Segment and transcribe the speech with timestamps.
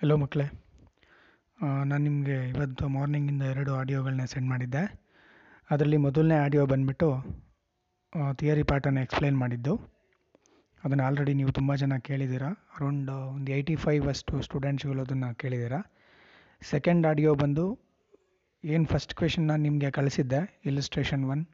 [0.00, 0.44] Hello ಮಕ್ಕಳೇ.
[1.90, 4.82] ನಾನು ನಿಮಗೆ ಇವತ್ತು ಮಾರ್ನಿಂಗಿಂದ ಎರಡು ಆಡಿಯೋಗಳನ್ನ ಸೆಂಡ್ ಮಾಡಿದ್ದೆ.
[5.70, 7.08] ಅದರಲ್ಲಿ ಮೊದಲನೇ ಆಡಿಯೋ ಬಂದುಬಿಟ್ಟು
[8.40, 9.74] ಥಿಯರಿ ಪಾರ್ಟನ್ನು ಎಕ್ಸ್ಪ್ಲೇನ್ ಮಾಡಿದ್ದು.
[10.84, 12.44] ಅದನ್ನು ಆಲ್ರೆಡಿ ನೀವು ತುಂಬ ಜನ ಕೇಳಿದ್ದೀರ.
[12.76, 15.80] ಅರೌಂಡ್ ಒಂದು ಏಯ್ಟಿ ಫೈವ್ ಅಷ್ಟು ಸ್ಟೂಡೆಂಟ್ಸ್ಗಳು ಅದನ್ನು ಕೇಳಿದ್ದೀರಾ.
[16.62, 17.66] ಸೆಕೆಂಡ್ ಆಡಿಯೋ ಬಂದು,
[18.64, 20.42] ಏನು ಫಸ್ಟ್ ಕ್ವೆಶನ್ ನಾನು ನಿಮಗೆ ಕಳಿಸಿದ್ದೆ
[20.72, 21.44] ಇಲಿಸ್ಟ್ರೇಷನ್ ಒನ್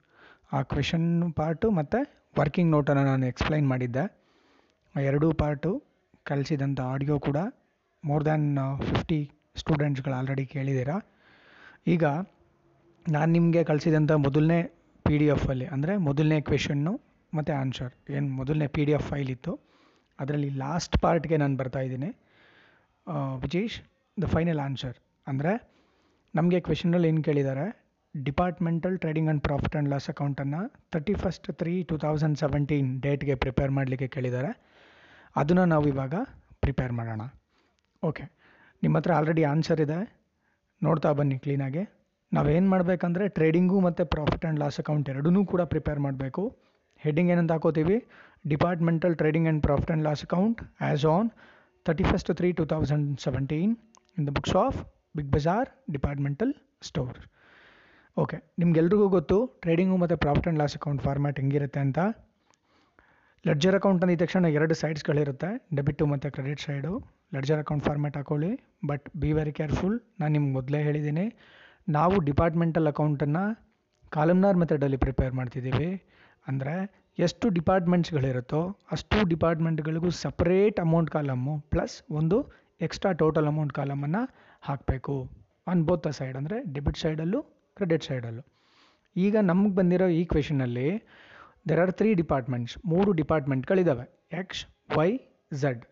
[0.53, 2.01] ಆ ಕ್ವೆಶನ್ ಪಾರ್ಟು ಮತ್ತು
[2.43, 4.07] ವರ್ಕಿಂಗ್ ನೋಟನ್ನು ನಾನು ಎಕ್ಸ್ಪ್ಲೈನ್ ಮಾಡಿದ್ದೆ.
[4.95, 5.73] ಎರಡೂ ಪಾರ್ಟು
[6.31, 7.39] ಕಳಿಸಿದಂಥ ಆಡಿಯೋ ಕೂಡ
[8.09, 8.47] ಮೋರ್ ದ್ಯಾನ್
[8.89, 9.21] ಫಿಫ್ಟಿ
[9.61, 10.97] ಸ್ಟೂಡೆಂಟ್ಸ್ಗಳು ಆಲ್ರೆಡಿ ಕೇಳಿದ್ದೀರಾ?
[11.95, 12.05] ಈಗ
[13.07, 14.61] ನಾನು ನಿಮಗೆ ಕಳಿಸಿದಂಥ ಮೊದಲನೇ
[15.05, 16.93] ಪಿ ಡಿ ಎಫಲ್ಲಿ ಅಂದರೆ ಮೊದಲನೇ ಕ್ವೆಶನ್ನು
[17.37, 19.53] ಮತ್ತು ಆನ್ಸರ್ ಏನು ಮೊದಲನೇ ಪಿ ಡಿ ಎಫ್ ಫೈಲ್ ಇತ್ತು.
[20.19, 22.11] ಅದರಲ್ಲಿ ಲಾಸ್ಟ್ ಪಾರ್ಟ್ಗೆ ನಾನು ಬರ್ತಾಯಿದ್ದೀನಿ
[23.45, 23.77] which is
[24.17, 24.97] the final answer
[25.31, 25.53] ಅಂದರೆ
[26.35, 27.67] ನಮಗೆ ಕ್ವೆಶನಲ್ಲಿ ಏನು ಕೇಳಿದ್ದಾರೆ?
[28.15, 30.61] Departmental trading and profit and loss ಅಕೌಂಟನ್ನು
[30.95, 34.53] thirty first three two thousand seventeen ಡೇಟ್ಗೆ prepare ಮಾಡಲಿಕ್ಕೆ ಕೇಳಿದ್ದಾರೆ.
[35.41, 36.15] ಅದನ್ನು ನಾವು ಇವಾಗ
[36.65, 37.23] ಪ್ರಿಪೇರ್ ಮಾಡೋಣ.
[38.09, 38.25] ಓಕೆ
[38.83, 39.99] ನಿಮ್ಮ ಹತ್ರ ಆಲ್ರೆಡಿ ಆನ್ಸರ್ ಇದೆ.
[40.83, 41.83] ನೋಡ್ತಾ ಬನ್ನಿ ಕ್ಲೀನಾಗಿ
[42.33, 46.43] ನಾವೇನು ಮಾಡಬೇಕಂದ್ರೆ ಟ್ರೇಡಿಂಗು ಮತ್ತು ಪ್ರಾಫಿಟ್ ಆ್ಯಂಡ್ ಲಾಸ್ ಅಕೌಂಟ್ ಎರಡೂ ಕೂಡ ಪ್ರಿಪೇರ್ ಮಾಡಬೇಕು.
[47.05, 47.97] ಹೆಡ್ಡಿಂಗ್ ಏನಂತ ಹಾಕೋತೀವಿ?
[48.53, 51.29] Departmental trading and profit and loss account as on
[51.87, 53.73] thirty first three two thousand seventeen
[54.19, 54.79] in the books of
[55.19, 56.53] Big Bazaar departmental
[56.89, 57.19] store
[58.17, 62.01] okay ನಿಮ್ಗೆಲ್ರಿಗೂ ಗೊತ್ತು trading ಮತ್ತು profit and loss account format ಹೆಂಗಿರುತ್ತೆ ಅಂತ?
[63.49, 66.93] Ledger account ಅಂದಿದ ತಕ್ಷಣ ಎರಡು ಸೈಡ್ಸ್ಗಳಿರುತ್ತೆ debit ಮತ್ತು credit side
[67.35, 68.51] ledger account format ಹಾಕೊಳ್ಳಿ.
[68.91, 71.27] ಬಟ್ ಬಿ ವೆರಿ ಕೇರ್ಫುಲ್ ನಾನು ನಿಮ್ಗೆ ಮೊದಲೇ ಹೇಳಿದ್ದೀನಿ
[71.97, 73.45] ನಾವು ಡಿಪಾರ್ಟ್ಮೆಂಟಲ್ ಅಕೌಂಟನ್ನು
[74.17, 75.91] ಕಾಲಮ್ನಾರ್ ಮೆಥಡಲ್ಲಿ ಪ್ರಿಪೇರ್ ಮಾಡ್ತಿದ್ದೀವಿ
[76.47, 76.75] ಅಂದರೆ
[77.19, 78.61] ಎಷ್ಟು ಡಿಪಾರ್ಟ್ಮೆಂಟ್ಸ್ಗಳಿರುತ್ತೋ
[78.95, 82.39] ಅಷ್ಟು ಡಿಪಾರ್ಟ್ಮೆಂಟ್ಗಳಿಗೂ ಸಪ್ರೇಟ್ ಅಮೌಂಟ್ ಕಾಲಮ್ಮು ಪ್ಲಸ್ ಒಂದು
[82.87, 84.23] ಎಕ್ಸ್ಟ್ರಾ ಟೋಟಲ್ ಅಮೌಂಟ್ ಕಾಲಮನ್ನು
[84.69, 85.17] ಹಾಕಬೇಕು.
[85.71, 87.43] ಆನ್ ಬೋತ್ ಸೈಡ್ ಅಂದರೆ ಡೆಬಿಟ್ ಸೈಡಲ್ಲೂ
[87.77, 88.43] ಕ್ರೆಡಿಟ್ ಸೈಡಲ್ಲೂ
[89.17, 90.89] ಈಗ ನಮಗೆ ಬಂದಿರೋ ಈ ಕ್ವೆಶನಲ್ಲಿ
[91.69, 94.05] ದೆರ್ ಆರ್ ತ್ರೀ ಡಿಪಾರ್ಟ್ಮೆಂಟ್ಸ್ ಮೂರು ಡಿಪಾರ್ಟ್ಮೆಂಟ್ಗಳಿದ್ದಾವೆ
[94.41, 94.63] ಎಕ್ಸ್
[94.97, 95.09] ವೈ
[95.63, 95.85] ಝಡ್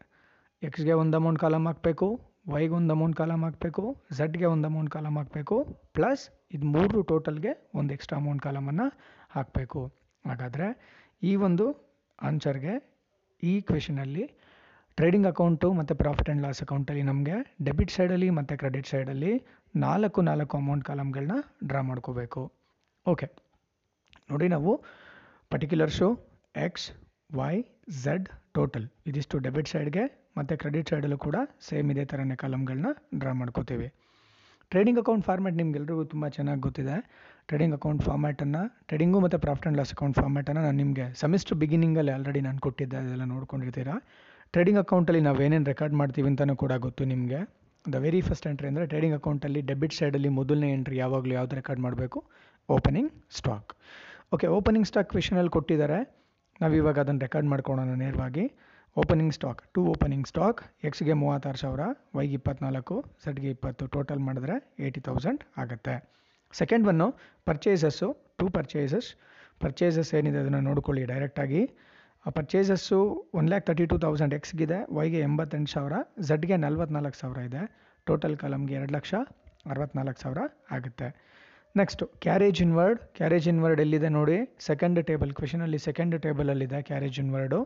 [0.63, 2.07] ಎಕ್ಸ್ಗೆ ಒಂದು ಅಮೌಂಟ್ ಕಾಲಮ್ ಹಾಕಬೇಕು.
[2.53, 3.83] ವೈಗೆ ಒಂದು ಅಮೌಂಟ್ ಕಾಲಮ್ ಹಾಕಬೇಕು.
[4.19, 5.57] ಝಡ್ಗೆ ಒಂದು ಅಮೌಂಟ್ ಕಾಲಮ್ ಹಾಕಬೇಕು.
[5.97, 6.23] ಪ್ಲಸ್
[6.57, 8.87] ಇದು ಮೂರು ಟೋಟಲ್ಗೆ ಒಂದು ಎಕ್ಸ್ಟ್ರಾ ಅಮೌಂಟ್ ಕಾಲಮನ್ನು
[9.37, 9.81] ಹಾಕಬೇಕು.
[10.25, 10.69] ಹಾಗಾದರೆ
[11.23, 11.67] ಈ ಒಂದು
[12.19, 12.75] ಆನ್ಸರ್ಗೆ
[13.43, 14.25] ಈ ಕ್ವೆಶನಲ್ಲಿ
[14.99, 19.33] ಟ್ರೇಡಿಂಗ್ ಅಕೌಂಟು ಮತ್ತು ಪ್ರಾಫಿಟ್ ಆ್ಯಂಡ್ ಲಾಸ್ ಅಕೌಂಟಲ್ಲಿ ನಮಗೆ ಡೆಬಿಟ್ ಸೈಡಲ್ಲಿ ಮತ್ತು ಕ್ರೆಡಿಟ್ ಸೈಡಲ್ಲಿ
[19.75, 21.37] ನಾಲ್ಕು ನಾಲ್ಕು ಅಮೌಂಟ್ ಕಾಲಮ್ಗಳನ್ನ
[21.69, 22.43] ಡ್ರಾ ಮಾಡ್ಕೋಬೇಕು.
[23.07, 23.29] ಓಕೆ
[24.31, 24.73] ನೋಡಿ ನಾವು
[25.53, 26.07] particulars
[26.67, 26.85] X
[27.39, 27.55] Y
[28.03, 30.05] Z total ಇದಿಷ್ಟು ಡೆಬಿಟ್ ಸೈಡ್ಗೆ
[30.39, 31.37] ಮತ್ತು ಕ್ರೆಡಿಟ್ ಸೈಡಲ್ಲೂ ಕೂಡ
[31.67, 32.91] ಸೇಮ್ ಇದೇ ಥರನೇ ಕಾಲಮ್ಗಳನ್ನ
[33.21, 33.89] ಡ್ರಾ ಮಾಡ್ಕೋತೀವಿ.
[34.73, 36.97] ಟ್ರೇಡಿಂಗ್ ಅಕೌಂಟ್ ಫಾರ್ಮ್ಯಾಟ್ ನಿಮ್ಗೆಲ್ರಿಗೂ ತುಂಬ ಚೆನ್ನಾಗಿ ಗೊತ್ತಿದೆ.
[37.49, 42.43] ಟ್ರೇಡಿಂಗ್ ಅಕೌಂಟ್ ಫಾರ್ಮ್ಯಾಟನ್ನು ಟ್ರೇಡಿಂಗು ಮತ್ತು ಪ್ರಾಫಿಟ್ ಆ್ಯಂಡ್ ಲಾಸ್ ಅಕೌಂಟ್ ಫಾರ್ಮ್ಯಾಟನ್ನು ನಾನು ನಿಮಗೆ ಸೆಮಿಸ್ಟರ್ ಬಿಗಿನಿಂಗಲ್ಲಿ ಆಲ್ರೆಡಿ
[42.49, 43.97] ನಾನು ಕೊಟ್ಟಿದ್ದೆ, ಅದೆಲ್ಲ ನೋಡ್ಕೊಂಡಿರ್ತೀರಾ?
[44.55, 47.41] ಟ್ರೇಡಿಂಗ್ ಅಕೌಂಟಲ್ಲಿ ನಾವು ಏನೇನು ರೆಕಾರ್ಡ್ ಮಾಡ್ತೀವಿ ಅಂತಲೂ ಕೂಡ ಗೊತ್ತು ನಿಮಗೆ.
[47.85, 52.19] ದ ವೆರಿ ಫಸ್ಟ್ ಎಂಟ್ರಿ ಅಂದರೆ ಟ್ರೇಡಿಂಗ್ ಅಕೌಂಟಲ್ಲಿ ಡೆಬಿಟ್ ಸೈಡಲ್ಲಿ ಮೊದಲನೇ ಎಂಟ್ರಿ ಯಾವಾಗಲೂ ಯಾವ್ದು ರೆಕಾರ್ಡ್ ಮಾಡಬೇಕು?
[52.69, 53.73] Opening stock
[54.35, 55.97] okay opening stock ಕ್ವೆಶನಲ್ಲಿ ಕೊಟ್ಟಿದ್ದಾರೆ.
[56.61, 58.45] ನಾವು ಇವಾಗ ಅದನ್ನು ರೆಕಾರ್ಡ್ ಮಾಡ್ಕೊಳ್ಳೋಣ ನೇರವಾಗಿ.
[58.97, 61.83] Opening stock to opening stock ಎಕ್ಸ್ಗೆ ಮೂವತ್ತಾರು ಸಾವಿರ
[62.17, 65.95] ವೈಗೆ ಇಪ್ಪತ್ನಾಲ್ಕು ಸೆಟ್ಗೆ ಇಪ್ಪತ್ತು ಟೋಟಲ್ ಮಾಡಿದ್ರೆ ಏಯ್ಟಿ ತೌಸಂಡ್ ಆಗುತ್ತೆ.
[66.61, 67.09] Second one
[67.49, 68.09] purchases
[68.41, 69.09] to purchases
[69.65, 71.63] purchases ಏನಿದೆ ಅದನ್ನು ನೋಡ್ಕೊಳ್ಳಿ ಡೈರೆಕ್ಟಾಗಿ
[72.39, 72.99] purchases
[73.41, 75.95] one lakh thirty two thousand ಎಕ್ಸ್ಗಿದೆ ವೈಗೆ ಎಂಬತ್ತೆಂಟು ಸಾವಿರ
[76.31, 77.63] ಝಡ್ಗೆ ನಲ್ವತ್ನಾಲ್ಕು ಸಾವಿರ ಇದೆ.
[78.07, 79.15] ಟೋಟಲ್ ಕಾಲಮ್ಗೆ ಎರಡು ಲಕ್ಷ
[79.73, 80.41] ಅರವತ್ನಾಲ್ಕು ಸಾವಿರ
[80.77, 81.09] ಆಗುತ್ತೆ.
[81.75, 84.35] Next carriage inward carriage inward ಎಲ್ಲಿದೆ ನೋಡಿ?
[84.69, 87.59] ಸೆಕೆಂಡ್ ಟೇಬಲ್ ಕ್ವೆಶನಲ್ಲಿ ಸೆಕೆಂಡ್ ಟೇಬಲಲ್ಲಿದೆ ಕ್ಯಾರೇಜ್ ಇನ್ವರ್ಡು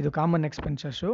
[0.00, 1.10] ಇದು ಕಾಮನ್ ಎಕ್ಸ್ಪೆನ್ಸಸ್ಸು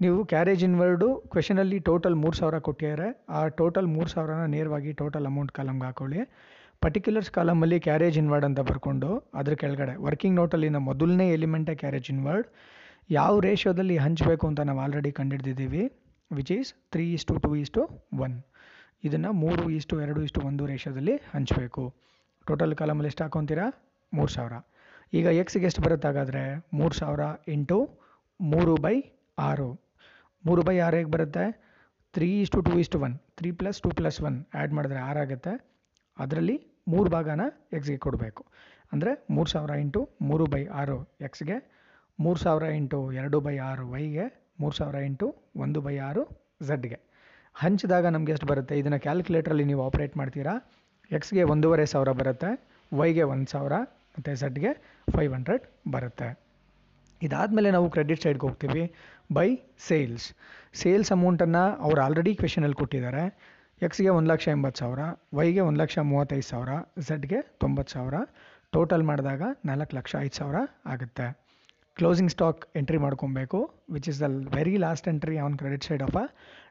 [0.00, 3.08] ನೀವು ಕ್ಯಾರೇಜ್ ಇನ್ವರ್ಡು ಕ್ವೆಶನಲ್ಲಿ ಟೋಟಲ್ ಮೂರು ಸಾವಿರ ಕೊಟ್ಟಿದ್ದಾರೆ.
[3.38, 6.20] ಆ ಟೋಟಲ್ ಮೂರು ಸಾವಿರನ ನೇರವಾಗಿ ಟೋಟಲ್ ಅಮೌಂಟ್ ಕಾಲಮ್ಗೆ ಹಾಕೊಳ್ಳಿ.
[6.82, 12.48] ಪರ್ಟಿಕ್ಯುಲರ್ಸ್ ಕಾಲಮಲ್ಲಿ ಕ್ಯಾರೇಜ್ ಇನ್ವರ್ಡ್ ಅಂತ ಬರ್ಕೊಂಡು ಅದ್ರ ಕೆಳಗಡೆ ವರ್ಕಿಂಗ್ ನೋಟಲ್ಲಿನ ಮೊದಲನೇ ಎಲಿಮೆಂಟೇ ಕ್ಯಾರೇಜ್ ಇನ್ವರ್ಡ್
[13.10, 15.84] ಯಾವ ರೇಷಿಯೋದಲ್ಲಿ ಹಂಚಬೇಕು ಅಂತ ನಾವು already ಕಂಡಿಡ್ದಿದ್ದೀವಿ
[16.30, 17.82] which is three is to is to
[18.26, 18.36] one
[19.04, 21.94] ಇದನ್ನು ಮೂರು ಇಷ್ಟು, ಎರಡು ಇಷ್ಟು, ಒಂದು ರೇಷ್ಯೋದಲ್ಲಿ ಹಂಚಬೇಕು.
[22.46, 23.90] ಟೋಟಲ್ ಕಾಲಮಲ್ಲಿ ಎಷ್ಟು ಹಾಕೊತೀರಾ?
[24.14, 24.52] ಮೂರು ಸಾವಿರ.
[25.12, 26.66] ಈಗ ಎಕ್ಸ್ಗೆ ಎಷ್ಟು ಬರುತ್ತೆ ಹಾಗಾದರೆ?
[26.74, 27.98] ಮೂರು ಸಾವಿರ ಇಂಟು
[28.40, 29.02] ಮೂರು ಬೈ
[29.38, 29.80] ಆರು.
[30.46, 31.62] ಮೂರು ಬೈ ಆರು ಹೇಗೆ ಬರುತ್ತೆ?
[32.12, 33.18] Three is to two is to one.
[33.18, 34.44] Three plus, two plus, one.
[34.54, 35.52] Add ಮಾಡಿದ್ರೆ ಆರಾಗುತ್ತೆ
[36.18, 37.40] ಅದರಲ್ಲಿ ಮೂರು ಭಾಗನ
[37.72, 38.46] ಎಕ್ಸ್ಗೆ ಕೊಡಬೇಕು.
[38.92, 41.56] ಅಂದರೆ ಮೂರು ಸಾವಿರ ಇಂಟು ಮೂರು ಬೈ ಆರು ಎಕ್ಸ್ಗೆ
[42.20, 46.22] ಮೂರು ಸಾವಿರ ಇಂಟು ಎರಡು ಬೈ ಆರು ವೈಗೆ ಮೂರು ಸಾವಿರ ಇಂಟು ಒಂದು ಬೈ ಆರು
[46.62, 47.11] ಝಡ್ಗೆ
[47.54, 48.74] ಹಂಚಿದಾಗ ನಮಗೆ ಎಷ್ಟು ಬರುತ್ತೆ?
[48.80, 50.54] ಇದನ್ನು ಕ್ಯಾಲ್ಕುಲೇಟ್ರಲ್ಲಿ ನೀವು ಆಪ್ರೇಟ್ ಮಾಡ್ತೀರಾ?
[51.16, 52.50] ಎಕ್ಸ್ಗೆ ಒಂದೂವರೆ ಸಾವಿರ ಬರುತ್ತೆ
[52.92, 53.74] ವೈಗೆ ಒಂದು ಸಾವಿರ,
[54.14, 54.70] ಮತ್ತು ಝಡ್ಗೆ
[55.14, 55.64] ಫೈವ್ ಹಂಡ್ರೆಡ್
[55.94, 56.28] ಬರುತ್ತೆ.
[57.20, 58.84] ಇದಾದಮೇಲೆ ನಾವು ಕ್ರೆಡಿಟ್ ಸೈಡ್ಗೆ ಹೋಗ್ತೀವಿ
[59.36, 59.48] ಬೈ
[59.88, 60.26] ಸೇಲ್ಸ್
[60.80, 63.24] ಸೇಲ್ಸ್ ಅಮೌಂಟನ್ನು ಅವ್ರು ಆಲ್ರೆಡಿ ಕ್ವೆಶನಲ್ಲಿ ಕೊಟ್ಟಿದ್ದಾರೆ.
[63.86, 65.02] ಎಕ್ಸ್ಗೆ ಒಂದು ಲಕ್ಷ ಎಂಬತ್ತು ಸಾವಿರ
[65.38, 66.72] ವೈಗೆ ಒಂದು ಲಕ್ಷ ಮೂವತ್ತೈದು ಸಾವಿರ
[67.08, 68.16] ಝಡ್ಗೆ ತೊಂಬತ್ತು ಸಾವಿರ.
[68.74, 70.58] ಟೋಟಲ್ ಮಾಡಿದಾಗ ನಾಲ್ಕು ಲಕ್ಷ ಐದು ಸಾವಿರ
[70.92, 71.26] ಆಗುತ್ತೆ.
[71.98, 73.58] ಕ್ಲೋಸಿಂಗ್ ಸ್ಟಾಕ್ ಎಂಟ್ರಿ ಮಾಡ್ಕೊಬೇಕು
[73.94, 76.24] which is the very last entry on credit side of a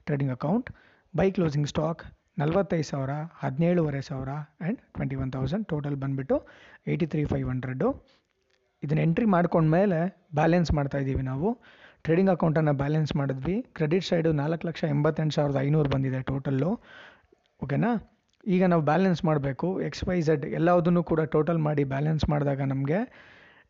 [0.07, 0.69] trading account
[1.13, 2.01] by closing stock
[2.42, 6.36] ನಲ್ವತ್ತೈದು ಸಾವಿರ, ಹದಿನೇಳುವರೆ ಸಾವಿರ and twenty one thousand total ಬಂದುಬಿಟ್ಟು
[6.92, 7.89] ಏಯ್ಟಿ ತ್ರೀ ಫೈವ್ ಹಂಡ್ರೆಡು
[8.83, 9.98] ಇದನ್ನು ಎಂಟ್ರಿ ಮಾಡ್ಕೊಂಡ್ಮೇಲೆ
[10.36, 11.50] ಬ್ಯಾಲೆನ್ಸ್ ಮಾಡ್ತಾಯಿದ್ದೀವಿ ನಾವು.
[12.06, 13.57] ಟ್ರೇಡಿಂಗ್ ಅಕೌಂಟನ್ನು ಬ್ಯಾಲೆನ್ಸ್ ಮಾಡಿದ್ವಿ.
[13.77, 16.71] ಕ್ರೆಡಿಟ್ ಸೈಡು ನಾಲ್ಕು ಲಕ್ಷ ಎಂಬತ್ತೆಂಟು ಸಾವಿರದ ಐನೂರು ಬಂದಿದೆ ಟೋಟಲ್ಲು
[17.63, 17.92] ಓಕೆನಾ
[18.53, 19.68] ಈಗ ನಾವು ಬ್ಯಾಲೆನ್ಸ್ ಮಾಡಬೇಕು.
[19.88, 23.00] ಎಕ್ಸ್ ವೈ ಝೆಡ್ ಎಲ್ಲದನ್ನು ಕೂಡ ಟೋಟಲ್ ಮಾಡಿ ಬ್ಯಾಲೆನ್ಸ್ ಮಾಡಿದಾಗ ನಮಗೆ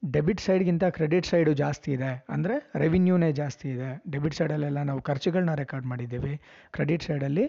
[0.03, 2.25] ಡೆಬಿಟ್ ಸೈಡ್ಗಿಂತ ಕ್ರೆಡಿಟ್ ಸೈಡು ಜಾಸ್ತಿ ಇದೆ.
[2.30, 3.89] ಅಂದರೆ ರೆವಿನ್ಯೂನೇ ಜಾಸ್ತಿ ಇದೆ.
[4.12, 6.42] ಡೆಬಿಟ್ ಸೈಡಲ್ಲೆಲ್ಲ ನಾವು ಖರ್ಚುಗಳನ್ನ ರೆಕಾರ್ಡ್ ಮಾಡಿದ್ದೀವಿ.
[6.71, 7.45] ಕ್ರೆಡಿಟ್ ಸೈಡಲ್ಲಿ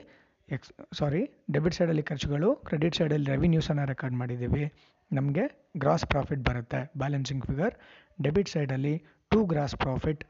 [0.48, 1.22] ಎಕ್ಸ್ ಸಾರಿ
[1.52, 4.64] ಡೆಬಿಟ್ ಸೈಡಲ್ಲಿ ಖರ್ಚುಗಳು ಕ್ರೆಡಿಟ್ ಸೈಡಲ್ಲಿ ರೆವಿನ್ಯೂಸನ್ನು ರೆಕಾರ್ಡ್ ಮಾಡಿದ್ದೀವಿ.
[5.12, 6.92] ನಮಗೆ ಗ್ರಾಸ್ ಪ್ರಾಫಿಟ್ ಬರುತ್ತೆ.
[6.98, 7.74] ಬ್ಯಾಲೆನ್ಸಿಂಗ್ ಫಿಗರ್
[8.22, 8.94] ಡೆಬಿಟ್ ಸೈಡಲ್ಲಿ
[9.30, 10.24] ಟೂ ಗ್ರಾಸ್ ಪ್ರಾಫಿಟ್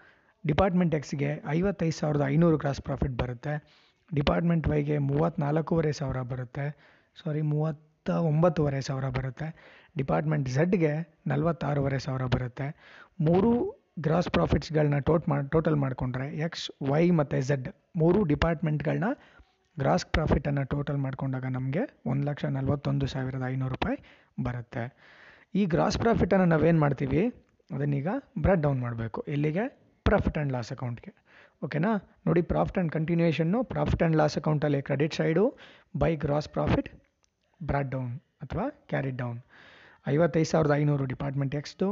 [0.46, 3.54] ಡಿಪಾರ್ಟ್ಮೆಂಟ್ ಎಕ್ಸ್ಗೆ ಐವತ್ತೈದು ಸಾವಿರದ ಐನೂರು ಗ್ರಾಸ್ ಪ್ರಾಫಿಟ್ ಬರುತ್ತೆ.
[4.14, 6.66] ಡಿಪಾರ್ಟ್ಮೆಂಟ್ ವೈಗೆ ಮೂವತ್ತ್ನಾಲ್ಕೂವರೆ ಸಾವಿರ ಬರುತ್ತೆ.
[7.24, 9.48] ಸಾರಿ ಮೂವತ್ತ ಒಂಬತ್ತುವರೆ ಸಾವಿರ ಬರುತ್ತೆ.
[9.96, 10.92] ಡಿಪಾರ್ಟ್ಮೆಂಟ್ ಝಡ್ಗೆ
[11.26, 12.66] ನಲವತ್ತಾರೂವರೆ ಸಾವಿರ ಬರುತ್ತೆ.
[13.20, 13.50] ಮೂರು
[14.00, 19.08] ಗ್ರಾಸ್ ಪ್ರಾಫಿಟ್ಸ್ಗಳನ್ನ ಟೋಟ್ ಮಾಡಿ ಟೋಟಲ್ ಮಾಡಿಕೊಂಡ್ರೆ ಎಕ್ಸ್ ವೈ ಮತ್ತು ಝಡ್ ಮೂರು ಡಿಪಾರ್ಟ್ಮೆಂಟ್ಗಳನ್ನ
[19.78, 23.98] ಗ್ರಾಸ್ ಪ್ರಾಫಿಟನ್ನು ಟೋಟಲ್ ಮಾಡಿಕೊಂಡಾಗ ನಮಗೆ ಒಂದು ಲಕ್ಷ ನಲವತ್ತೊಂದು ಸಾವಿರದ ಐನೂರು ರೂಪಾಯಿ
[24.42, 24.84] ಬರುತ್ತೆ.
[25.54, 27.22] ಈ ಗ್ರಾಸ್ ಪ್ರಾಫಿಟನ್ನು ನಾವೇನು ಮಾಡ್ತೀವಿ?
[27.70, 29.20] ಅದನ್ನೀಗ ಬ್ರೆಡ್ ಡೌನ್ ಮಾಡಬೇಕು.
[29.28, 29.64] ಎಲ್ಲಿಗೆ?
[30.06, 31.12] ಪ್ರಾಫಿಟ್ ಆ್ಯಂಡ್ ಲಾಸ್ ಅಕೌಂಟ್ಗೆ
[31.64, 31.90] ಓಕೆನಾ?
[32.26, 35.44] ನೋಡಿ profit and continuation profit and loss ಅಕೌಂಟಲ್ಲಿ credit side
[35.98, 36.88] by gross profit
[37.60, 38.12] brought down
[38.42, 39.38] ಅಥವಾ ಕ್ಯಾರಿಡ್ ಡೌನ್
[40.08, 41.88] ಐವತ್ತೈದು ಸಾವಿರದ ಐನೂರು ಡಿಪಾರ್ಟ್ಮೆಂಟ್ ಎಕ್ಸ್ದು,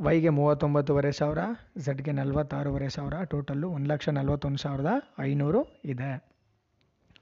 [0.00, 1.38] ವೈಗೆ ಮೂವತ್ತೊಂಬತ್ತುವರೆ ಸಾವಿರ,
[1.76, 4.86] ಝಡ್ಗೆ ನಲ್ವತ್ತಾರೂವರೆ ಸಾವಿರ, ಟೋಟಲ್ಲು ಒಂದು ಲಕ್ಷ ನಲ್ವತ್ತೊಂದು ಸಾವಿರದ
[5.20, 6.34] ಐನೂರು ಇದೆ.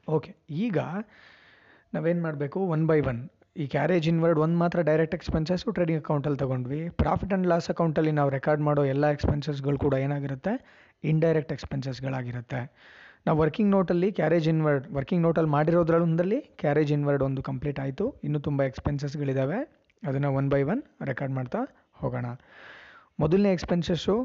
[0.09, 0.79] ಓಕೆ, ಈಗ
[1.95, 2.61] ನಾವೇನು ಮಾಡಬೇಕು?
[2.61, 3.29] One by one.
[3.57, 6.89] ಈ ಕ್ಯಾರೇಜ್ ಇನ್ವರ್ಡ್ ಒಂದು ಮಾತ್ರ ಡೈರೆಕ್ಟ್ ಎಕ್ಸ್ಪೆನ್ಸಸ್ಸು ಟ್ರೇಡಿಂಗ್ ಅಕೌಂಟಲ್ಲಿ ತೊಗೊಂಡ್ವಿ.
[6.89, 10.53] ಪ್ರಾಫಿಟ್ ಆ್ಯಂಡ್ ಲಾಸ್ ಅಕೌಂಟಲ್ಲಿ ನಾವು ರೆಕಾರ್ಡ್ ಮಾಡೋ ಎಲ್ಲ ಎಕ್ಸ್ಪೆನ್ಸಸ್ಗಳು ಕೂಡ ಏನಾಗಿರುತ್ತೆ?
[11.05, 12.61] ಇಂಡೈರೆಕ್ಟ್ ಎಕ್ಸ್ಪೆನ್ಸಸ್ಗಳಾಗಿರುತ್ತೆ.
[13.27, 18.05] ನಾವು ವರ್ಕಿಂಗ್ ನೋಟಲ್ಲಿ ಕ್ಯಾರೇಜ್ ಇನ್ವರ್ಡ್ ವರ್ಕಿಂಗ್ ನೋಟಲ್ಲಿ ಮಾಡಿರೋದ್ರಲ್ಲೊಂದರಲ್ಲಿ ಕ್ಯಾರೇಜ್ ಇನ್ವರ್ಡ್ ಒಂದು ಕಂಪ್ಲೀಟ್ ಆಯಿತು.
[18.25, 19.59] ಇನ್ನೂ ತುಂಬ ಎಕ್ಸ್ಪೆನ್ಸಸ್ಗಳಿದ್ದಾವೆ
[20.03, 21.61] ಅದನ್ನು ಒನ್ ಬೈ ಒನ್ ರೆಕಾರ್ಡ್ ಮಾಡ್ತಾ
[22.01, 22.27] ಹೋಗೋಣ.
[23.21, 24.17] ಮೊದಲನೇ ಎಕ್ಸ್ಪೆನ್ಸಸ್ಸು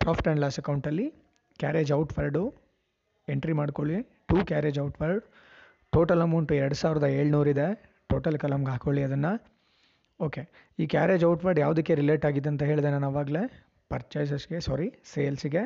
[0.00, 1.06] ಪ್ರಾಫಿಟ್ ಆ್ಯಂಡ್ ಲಾಸ್ ಅಕೌಂಟಲ್ಲಿ
[1.60, 2.44] ಕ್ಯಾರೇಜ್ ಔಟ್ವರ್ಡು
[3.28, 3.98] ಎಂಟ್ರಿ ಮಾಡ್ಕೊಳ್ಳಿ.
[4.28, 5.24] To carriage outward
[5.92, 7.66] total amount ಎರಡು ಸಾವಿರದ ಏಳ್ನೂರಿದೆ
[8.10, 9.32] ಟೋಟಲ್ ಕಲಮ್ಗೆ ಹಾಕೊಳ್ಳಿ ಅದನ್ನು.
[10.20, 10.42] ಓಕೆ
[10.78, 13.42] ಈ ಕ್ಯಾರೇಜ್ ಔಟ್ವರ್ಡ್ ಯಾವುದಕ್ಕೆ ರಿಲೇಟ್ ಆಗಿದೆ ಅಂತ ಹೇಳಿದೆ ನಾನು ಆವಾಗಲೇ
[13.90, 15.62] ಪರ್ಚೇಸಸ್ಗೆ ಸಾರಿ ಸೇಲ್ಸಿಗೆ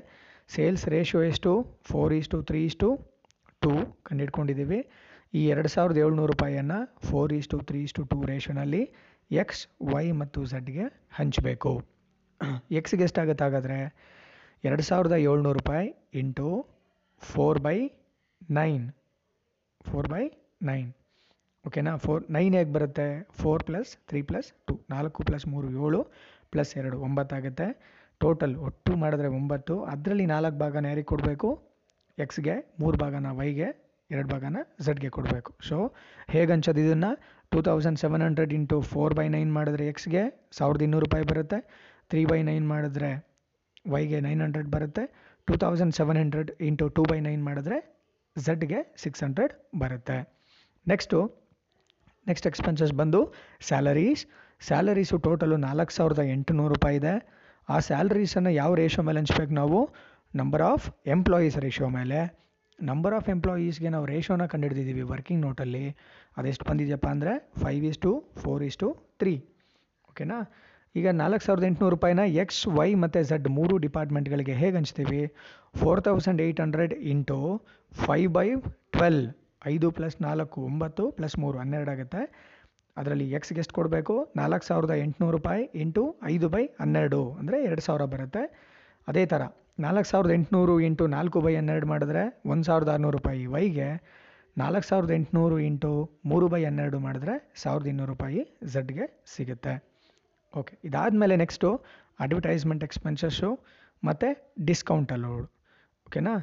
[0.54, 1.52] ಸೇಲ್ಸ್ ರೇಷಿಯೋ ಎಷ್ಟು?
[1.82, 2.88] Four is to three is to
[3.62, 3.72] two
[4.02, 4.78] ಕಂಡಿಡ್ಕೊಂಡಿದ್ದೀವಿ.
[5.34, 6.78] ಈ ಎರಡು ಸಾವಿರದ ಏಳ್ನೂರು ರೂಪಾಯಿಯನ್ನು
[7.08, 8.82] four is to three is to two ರೇಷನಲ್ಲಿ
[9.30, 9.62] X
[9.92, 11.72] Y ಮತ್ತು ಝಡ್ಗೆ ಹಂಚಬೇಕು.
[12.70, 13.78] ಎಕ್ಸ್ಗೆ ಎಷ್ಟಾಗುತ್ತೆ ಹಾಗಾದರೆ?
[14.64, 16.48] ಎರಡು ಸಾವಿರದ ಏಳ್ನೂರು ರೂಪಾಯಿ into
[17.22, 17.76] four by
[18.50, 18.86] nine.
[19.88, 20.22] Four by
[20.62, 20.88] nine.
[21.66, 21.96] ಓಕೆನಾ?
[21.96, 23.28] ಫೋರ್, ನೈನ್ ಹೇಗೆ ಬರುತ್ತೆ?
[23.42, 24.74] Four plus three plus two.
[24.90, 26.00] ನಾಲ್ಕು ಪ್ಲಸ್ ಮೂರು ಏಳು
[26.50, 27.66] ಪ್ಲಸ್ ಎರಡು ಒಂಬತ್ತಾಗುತ್ತೆ
[28.20, 29.84] ಟೋಟಲ್ ಒಟ್ಟು ಮಾಡಿದ್ರೆ ಒಂಬತ್ತು.
[29.84, 31.48] ಅದರಲ್ಲಿ ನಾಲ್ಕು ಭಾಗನ ಯಾರಿಗೆ ಕೊಡಬೇಕು?
[32.18, 35.54] ಎಕ್ಸ್ಗೆ ಮೂರು ಭಾಗನ ವೈಗೆ ಎರಡು ಭಾಗನ ಝಡ್ಗೆ ಕೊಡಬೇಕು.
[35.68, 35.94] ಸೊ
[36.30, 37.10] ಹೇಗೆ ಅನ್ಸೋದು ಇದನ್ನು?
[37.50, 41.58] Two thousand seven hundred into four by nine ಮಾಡಿದ್ರೆ ಎಕ್ಸ್ಗೆ ಸಾವಿರದ ಇನ್ನೂರು ರೂಪಾಯಿ ಬರುತ್ತೆ.
[42.10, 43.10] ತ್ರೀ ಬೈ ನೈನ್ ಮಾಡಿದ್ರೆ
[43.88, 45.34] ವೈಗೆ ನೈನ್ ಹಂಡ್ರೆಡ್ ಬರುತ್ತೆ.
[45.46, 48.06] Two thousand seven hundred into two by nine ಮಾಡಿದ್ರೆ
[48.38, 50.36] ಝಡ್ಗೆ ಸಿಕ್ಸ್ ಹಂಡ್ರೆಡ್ ಬರುತ್ತೆ.
[50.88, 51.18] ನೆಕ್ಸ್ಟು
[52.26, 54.26] ನೆಕ್ಸ್ಟ್ ಎಕ್ಸ್ಪೆನ್ಸಸ್ ಬಂದು ಸ್ಯಾಲರೀಸ್
[54.66, 57.35] ಸ್ಯಾಲರೀಸು ಟೋಟಲು ನಾಲ್ಕು ಸಾವಿರದ ಎಂಟುನೂರು ರೂಪಾಯಿ ಇದೆ.
[57.68, 59.78] ಆ ಸ್ಯಾಲ್ರೀಸನ್ನು ಯಾವ ರೇಷೋ ಮೇಲೆ ಹಂಚ್ಬೇಕು ನಾವು?
[60.34, 62.18] ನಂಬರ್ ಆಫ್ ಎಂಪ್ಲಾಯೀಸ್ ರೇಷೋ ಮೇಲೆ.
[62.78, 65.84] ನಂಬರ್ ಆಫ್ ಎಂಪ್ಲಾಯೀಸ್ಗೆ ನಾವು ರೇಷೋನ ಕಂಡುಹಿಡಿದಿದ್ದೀವಿ ವರ್ಕಿಂಗ್ ನೋಟಲ್ಲಿ
[66.36, 67.32] ಅದೆಷ್ಟು ಬಂದಿದೆಯಪ್ಪ ಅಂದರೆ
[67.62, 69.34] five is to four is to three
[70.10, 70.38] ಓಕೆನಾ
[70.94, 75.22] ಈಗ ನಾಲ್ಕು ಸಾವಿರದ ಎಂಟುನೂರು ರೂಪಾಯಿನ ಎಕ್ಸ್ ವೈ ಮತ್ತು ಝಡ್ ಮೂರು ಡಿಪಾರ್ಟ್ಮೆಂಟ್ಗಳಿಗೆ ಹೇಗೆ ಹಂಚ್ತೀವಿ?
[75.74, 77.38] Four thousand eight hundred into
[77.92, 78.46] five by
[78.90, 79.22] twelve
[79.66, 82.22] ಐದು ಪ್ಲಸ್ ನಾಲ್ಕು, ಒಂಬತ್ತು ಪ್ಲಸ್ ಮೂರು, ಹನ್ನೆರಡು ಆಗುತ್ತೆ.
[83.00, 84.14] ಅದರಲ್ಲಿ ಎಕ್ಸ್ಗೆ ಎಷ್ಟು ಕೊಡಬೇಕು?
[84.40, 86.02] ನಾಲ್ಕು ಸಾವಿರದ ಎಂಟುನೂರು ರೂಪಾಯಿ ಇಂಟು
[86.32, 88.42] ಐದು ಬೈ ಹನ್ನೆರಡು ಅಂದರೆ ಎರಡು ಸಾವಿರ ಬರುತ್ತೆ.
[89.08, 89.42] ಅದೇ ಥರ
[89.86, 92.22] ನಾಲ್ಕು ಸಾವಿರದ ಎಂಟುನೂರು ಇಂಟು ನಾಲ್ಕು ಬೈ ಹನ್ನೆರಡು ಮಾಡಿದ್ರೆ
[92.52, 93.42] ಒಂದು ಸಾವಿರದ ಆರುನೂರು ರೂಪಾಯಿ.
[93.54, 93.88] ವೈಗೆ
[94.62, 95.90] ನಾಲ್ಕು ಸಾವಿರದ ಎಂಟುನೂರು ಇಂಟು
[96.30, 98.40] ಮೂರು ಬೈ ಹನ್ನೆರಡು ಮಾಡಿದ್ರೆ ಸಾವಿರದ ಇನ್ನೂರು ರೂಪಾಯಿ
[98.74, 99.74] ಝಡ್ಗೆ ಸಿಗುತ್ತೆ.
[100.60, 101.70] ಓಕೆ ಇದಾದಮೇಲೆ ನೆಕ್ಸ್ಟು
[102.24, 103.50] ಅಡ್ವರ್ಟೈಸ್ಮೆಂಟ್ ಎಕ್ಸ್ಪೆನ್ಸಸ್ಸು
[104.02, 104.28] ಮತ್ತು
[104.68, 105.46] ಡಿಸ್ಕೌಂಟ್ ಅಲೋಡ್
[106.06, 106.34] ಓಕೆನಾ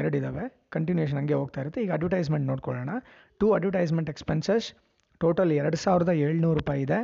[0.00, 0.44] ಎರಡಿದ್ದಾವೆ
[0.74, 1.80] ಕಂಟಿನ್ಯೂಷನ್ ಹಂಗೆ ಹೋಗ್ತಾ ಇರುತ್ತೆ.
[1.84, 2.92] ಈಗ ಅಡ್ವರ್ಟೈಸ್ಮೆಂಟ್ ನೋಡ್ಕೊಳ್ಳೋಣ.
[3.40, 4.68] ಟು ಅಡ್ವರ್ಟೈಸ್ಮೆಂಟ್ ಎಕ್ಸ್ಪೆನ್ಸಸ್
[5.24, 7.00] ಟೋಟಲ್ ಎರಡು ಸಾವಿರದ ಏಳ್ನೂರು ರೂಪಾಯಿ ಇದೆ.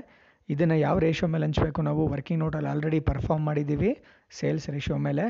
[0.54, 2.02] ಇದನ್ನು ಯಾವ ರೇಷೋ ಮೇಲೆ ಹಂಚಬೇಕು ನಾವು?
[2.14, 3.90] ವರ್ಕಿಂಗ್ ನೋಟಲ್ಲಿ ಆಲ್ರೆಡಿ ಪರ್ಫಾರ್ಮ್ ಮಾಡಿದ್ದೀವಿ.
[4.38, 5.24] ಸೇಲ್ಸ್ ರೇಷಿಯೋ ಮೇಲೆ.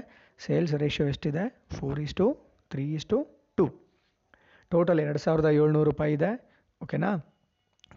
[0.47, 1.45] ಸೇಲ್ಸ್ ರೇಷಿಯೋ ಎಷ್ಟಿದೆ?
[1.79, 2.27] Four is to
[2.71, 3.19] three is to
[4.71, 6.31] total ಎರಡು ಸಾವಿರದ ಏಳ್ನೂರು ರೂಪಾಯಿ ಇದೆ.
[6.83, 7.11] ಓಕೆನಾ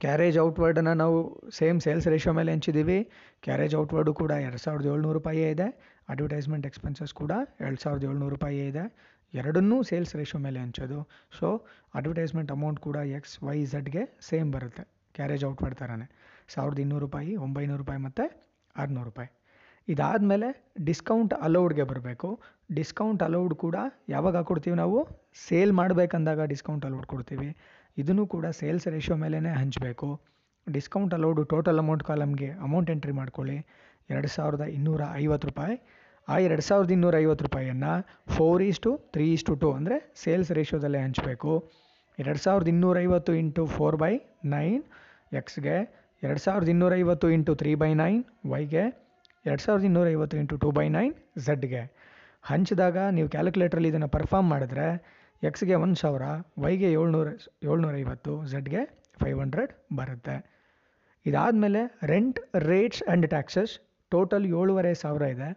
[0.04, 1.18] ಕ್ಯಾರೇಜ್ ಔಟ್ವರ್ಡನ್ನು ನಾವು
[1.58, 3.00] ಸೇಮ್ ಸೇಲ್ಸ್ ರೇಷೋ ಮೇಲೆ ಹಂಚಿದ್ದೀವಿ.
[3.46, 5.68] ಕ್ಯಾರೇಜ್ ಔಟ್ವರ್ಡು ಕೂಡ ಎರಡು ಸಾವಿರದ ಏಳ್ನೂರು ರೂಪಾಯಿಯೇ ಇದೆ.
[6.10, 7.32] ಅಡ್ವರ್ಟೈಸ್ಮೆಂಟ್ ಎಕ್ಸ್ಪೆನ್ಸಸ್ ಕೂಡ
[7.62, 8.86] ಎರಡು ಸಾವಿರದ ಏಳ್ನೂರು ಇದೆ.
[9.34, 11.10] ಎರಡನ್ನೂ ಸೇಲ್ಸ್ ರೇಷೋ ಮೇಲೆ ಹಂಚೋದು.
[11.40, 14.84] ಸೊ ಅಡ್ವರ್ಟೈಸ್ಮೆಂಟ್ ಅಮೌಂಟ್ ಕೂಡ ಎಕ್ಸ್ ವೈ ಝಡ್ಗೆ ಸೇಮ್ ಬರುತ್ತೆ.
[15.16, 16.12] ಕ್ಯಾರೇಜ್ ಔಟ್ ಥರನೇ
[16.48, 19.30] ಸಾವಿರದ ಇನ್ನೂರು ರೂಪಾಯಿ, ಒಂಬೈನೂರು ರೂಪಾಯಿ ಮತ್ತು ಆರುನೂರು ರೂಪಾಯಿ.
[19.88, 22.40] ಇದಾದಮೇಲೆ ಡಿಸ್ಕೌಂಟ್ ಅಲೌಡ್ಗೆ ಬರಬೇಕು.
[22.74, 23.76] ಡಿಸ್ಕೌಂಟ್ ಅಲೌಡ್ ಕೂಡ
[24.10, 25.08] ಯಾವಾಗ ಹಾಕ್ಕೊಡ್ತೀವಿ ನಾವು?
[25.48, 27.58] ಸೇಲ್ ಮಾಡಬೇಕಂದಾಗ ಡಿಸ್ಕೌಂಟ್ ಅಲೌಡ್ ಕೊಡ್ತೀವಿ.
[27.98, 30.22] ಇದನ್ನು ಕೂಡ ಸೇಲ್ಸ್ ರೇಷೋ ಮೇಲೇ ಹಂಚಬೇಕು.
[30.70, 33.66] ಡಿಸ್ಕೌಂಟ್ ಅಲೌಡು ಟೋಟಲ್ ಅಮೌಂಟ್ ಕಾಲಮ್ಗೆ ಅಮೌಂಟ್ ಎಂಟ್ರಿ ಮಾಡ್ಕೊಳ್ಳಿ.
[34.10, 35.82] ಎರಡು ಸಾವಿರದ ಇನ್ನೂರ ಐವತ್ತು ರೂಪಾಯಿ.
[36.28, 37.94] ಆ ಎರಡು ಸಾವಿರದ ಇನ್ನೂರ ಐವತ್ತು ರೂಪಾಯಿಯನ್ನು
[38.36, 41.54] four is to three is to two ಅಂದರೆ ಸೇಲ್ಸ್ ರೇಷೋದಲ್ಲೇ ಹಂಚಬೇಕು.
[42.20, 44.14] ಎರಡು ಸಾವಿರದ ಇನ್ನೂರೈವತ್ತು ಇಂಟು ಫೋರ್ ಬೈ
[44.54, 44.84] ನೈನ್
[45.40, 45.76] ಎಕ್ಸ್ಗೆ
[46.24, 48.22] ಎರಡು ಸಾವಿರದ ಇನ್ನೂರೈವತ್ತು ಇಂಟು ತ್ರೀ ಬೈ ನೈನ್
[48.54, 48.84] ವೈಗೆ
[49.46, 51.14] ಎರಡು ಸಾವಿರದ ಇನ್ನೂರೈವತ್ತು ಇಂಟು ಟು ಬೈ ನೈನ್
[51.46, 51.84] ಝಡ್ಗೆ
[52.44, 54.88] ಹಂಚಿದಾಗ ನೀವು ಕ್ಯಾಲ್ಕುಲೇಟ್ರಲ್ಲಿ ಇದನ್ನು ಪರ್ಫಾರ್ಮ್ ಮಾಡಿದ್ರೆ
[55.44, 56.24] ಎಕ್ಸ್ಗೆ ಒಂದು ಸಾವಿರ
[56.64, 57.28] ವೈಗೆ ಏಳ್ನೂರ,
[57.64, 58.82] ಏಳ್ನೂರೈವತ್ತು ಝಡ್ಗೆ
[59.22, 60.36] ಫೈವ್ ಹಂಡ್ರೆಡ್ ಬರುತ್ತೆ.
[61.26, 63.74] ಇದಾದಮೇಲೆ rent rates and taxes
[64.12, 65.50] total ಏಳುವರೆ ಸಾವಿರ ಇದೆ.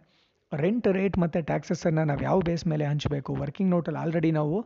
[0.51, 3.33] ರೆಂಟ್ ರೇಟ್ ಮತ್ತು ಟ್ಯಾಕ್ಸಸನ್ನು ನಾವು ಯಾವ ಬೇಸ್ ಮೇಲೆ ಹಂಚಬೇಕು?
[3.33, 4.57] ವರ್ಕಿಂಗ್ ನೋಟಲ್ಲಿ ಆಲ್ರೆಡಿ ನಾವು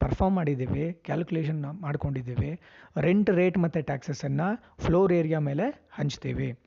[0.00, 2.60] ಪರ್ಫಾಮ್ ಮಾಡಿದ್ದೀವಿ ಕ್ಯಾಲ್ಕುಲೇಷನ್ ಮಾಡ್ಕೊಂಡಿದ್ದೀವಿ.
[2.96, 4.46] ರೆಂಟ್ ರೇಟ್ ಮತ್ತು ಟ್ಯಾಕ್ಸಸನ್ನು
[4.84, 6.58] ಫ್ಲೋರ್ ಏರಿಯಾ ಮೇಲೆ ಹಂಚ್ತೀವಿ.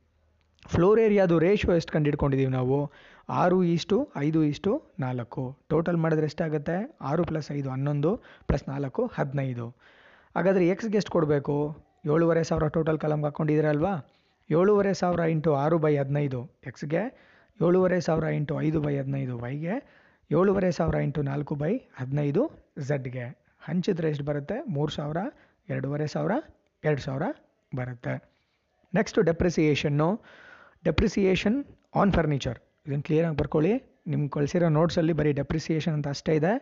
[0.66, 2.92] ಫ್ಲೋರ್ ಏರಿಯಾದು ರೇಷೋ ಎಷ್ಟು ಕಂಡುಹಿಡ್ಕೊಂಡಿದ್ದೀವಿ ನಾವು?
[3.30, 5.58] ಆರು ಈಸ್ಟು ಐದು ಈಸ್ಟು ನಾಲ್ಕು.
[5.70, 8.12] ಟೋಟಲ್ ಮಾಡಿದ್ರೆ ಎಷ್ಟಾಗುತ್ತೆ ಆರು ಪ್ಲಸ್ ಐದು ಹನ್ನೊಂದು
[8.48, 9.68] ಪ್ಲಸ್ ನಾಲ್ಕು ಹದಿನೈದು.
[10.36, 11.56] ಹಾಗಾದರೆ ಎಕ್ಸ್ಗೆ ಎಷ್ಟು ಕೊಡಬೇಕು?
[12.06, 13.94] ಏಳುವರೆ ಸಾವಿರ ಟೋಟಲ್ ಕಲಮ್ಗೆ ಹಾಕ್ಕೊಂಡಿದ್ದೀರಲ್ವಾ?
[14.50, 16.42] ಏಳುವರೆ ಸಾವಿರ ಇಂಟು ಆರು ಬೈ ಹದಿನೈದು.
[16.66, 17.04] ಎಕ್ಸ್ಗೆ
[17.62, 19.76] ಏಳುವರೆ ಸಾವಿರ ಇಂಟು ಐದು ಬೈ ಹದಿನೈದು ವೈಗೆ,
[20.32, 23.26] ಏಳುವರೆ ಸಾವಿರ ಇಂಟು ನಾಲ್ಕು ಬೈ ಹದಿನೈದು ಝಡ್ಗೆ.
[23.60, 24.64] ಹಂಚಿದ್ರೆ ಎಷ್ಟು ಬರುತ್ತೆ?
[24.70, 25.18] ಮೂರು ಸಾವಿರ,
[25.70, 26.32] ಎರಡೂವರೆ ಸಾವಿರ,
[26.84, 27.24] ಎರಡು ಸಾವಿರ
[27.76, 28.30] ಬರುತ್ತೆ.
[28.94, 30.22] Next depreciation
[30.86, 34.02] depreciation on furniture ಇದನ್ನು ಕ್ಲಿಯರಾಗಿ ಬರ್ಕೊಳ್ಳಿ.
[34.08, 36.54] ನಿಮ್ಗೆ ಕಳಿಸಿರೋ ನೋಟ್ಸಲ್ಲಿ ಬರೀ ಡೆಪ್ರಿಸಿಯೇಷನ್ ಅಂತ ಅಷ್ಟೇ ಇದೆ.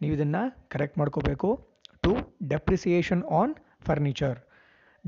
[0.00, 1.68] ನೀವು ಇದನ್ನು ಕರೆಕ್ಟ್ ಮಾಡ್ಕೋಬೇಕು.
[2.00, 2.16] To
[2.48, 3.54] depreciation on
[3.86, 4.38] furniture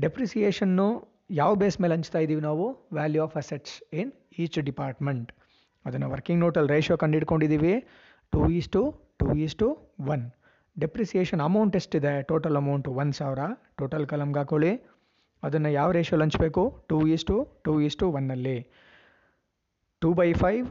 [0.01, 2.89] depreciation ಯಾವ ಬೇಸ್ ಮೇಲೆ ಹಂಚ್ತಾ ಇದ್ದೀವಿ ನಾವು?
[2.93, 5.33] Value of assets in each department
[5.85, 7.73] ಅದನ್ನು ವರ್ಕಿಂಗ್ ನೋಟಲ್ಲಿ ratio ಕಂಡುಹಿಡ್ಕೊಂಡಿದ್ದೀವಿ
[8.33, 8.81] two is to
[9.19, 9.67] two is to
[10.07, 10.31] one
[10.79, 12.23] depreciation amount ಎಷ್ಟಿದೆ?
[12.23, 13.39] ಟೋಟಲ್ ಅಮೌಂಟ್ ಒನ್ ಸಾವಿರ.
[13.77, 14.71] ಟೋಟಲ್ ಕಲಮ್ಗೆ ಹಾಕೊಳ್ಳಿ.
[15.43, 16.85] ಅದನ್ನು ಯಾವ ರೇಷೋಲಿ ಹಂಚಬೇಕು?
[16.89, 18.57] Two is to two is to ಒನ್ನಲ್ಲಿ
[20.01, 20.67] ಟೂ ಬೈ ಫೈವ್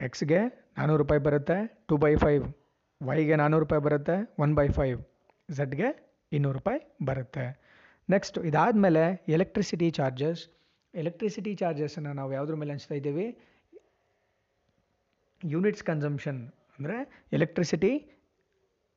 [0.00, 0.40] ಎಕ್ಸ್ಗೆ
[0.78, 1.84] ನಾನ್ನೂರು ರೂಪಾಯಿ ಬರುತ್ತೆ.
[1.88, 2.44] ಟೂ ಬೈ ಫೈವ್
[3.02, 4.34] ವೈಗೆ ನಾನ್ನೂರು ರೂಪಾಯಿ ಬರುತ್ತೆ.
[4.38, 4.98] ಒನ್ ಬೈ ಫೈವ್
[5.50, 5.88] ಝಡ್ಗೆ
[6.32, 7.71] ಇನ್ನೂರು ರೂಪಾಯಿ ಬರುತ್ತೆ.
[8.08, 9.04] ನೆಕ್ಸ್ಟ್ ಇದಾದಮೇಲೆ
[9.36, 10.42] ಎಲೆಕ್ಟ್ರಿಸಿಟಿ ಚಾರ್ಜಸ್
[10.94, 13.26] ಎಲೆಕ್ಟ್ರಿಸಿಟಿ ಚಾರ್ಜಸನ್ನು ನಾವು ಯಾವುದ್ರ ಮೇಲೆ ಹಂಚ್ತಾ ಇದ್ದೀವಿ?
[15.42, 16.40] ಯೂನಿಟ್ಸ್ ಕನ್ಸಂಪ್ಷನ್
[16.78, 16.96] ಅಂದರೆ
[17.36, 17.92] ಎಲೆಕ್ಟ್ರಿಸಿಟಿ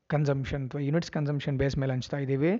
[0.09, 2.51] ಕನ್ಸಂಪ್ಷನ್ ಅಥವಾ ಯೂನಿಟ್ಸ್ ಕನ್ಸಂಪ್ಷನ್ ಬೇಸ್ ಮೇಲೆ ಹಂಚ್ತಾ ಇದ್ದೀವಿ.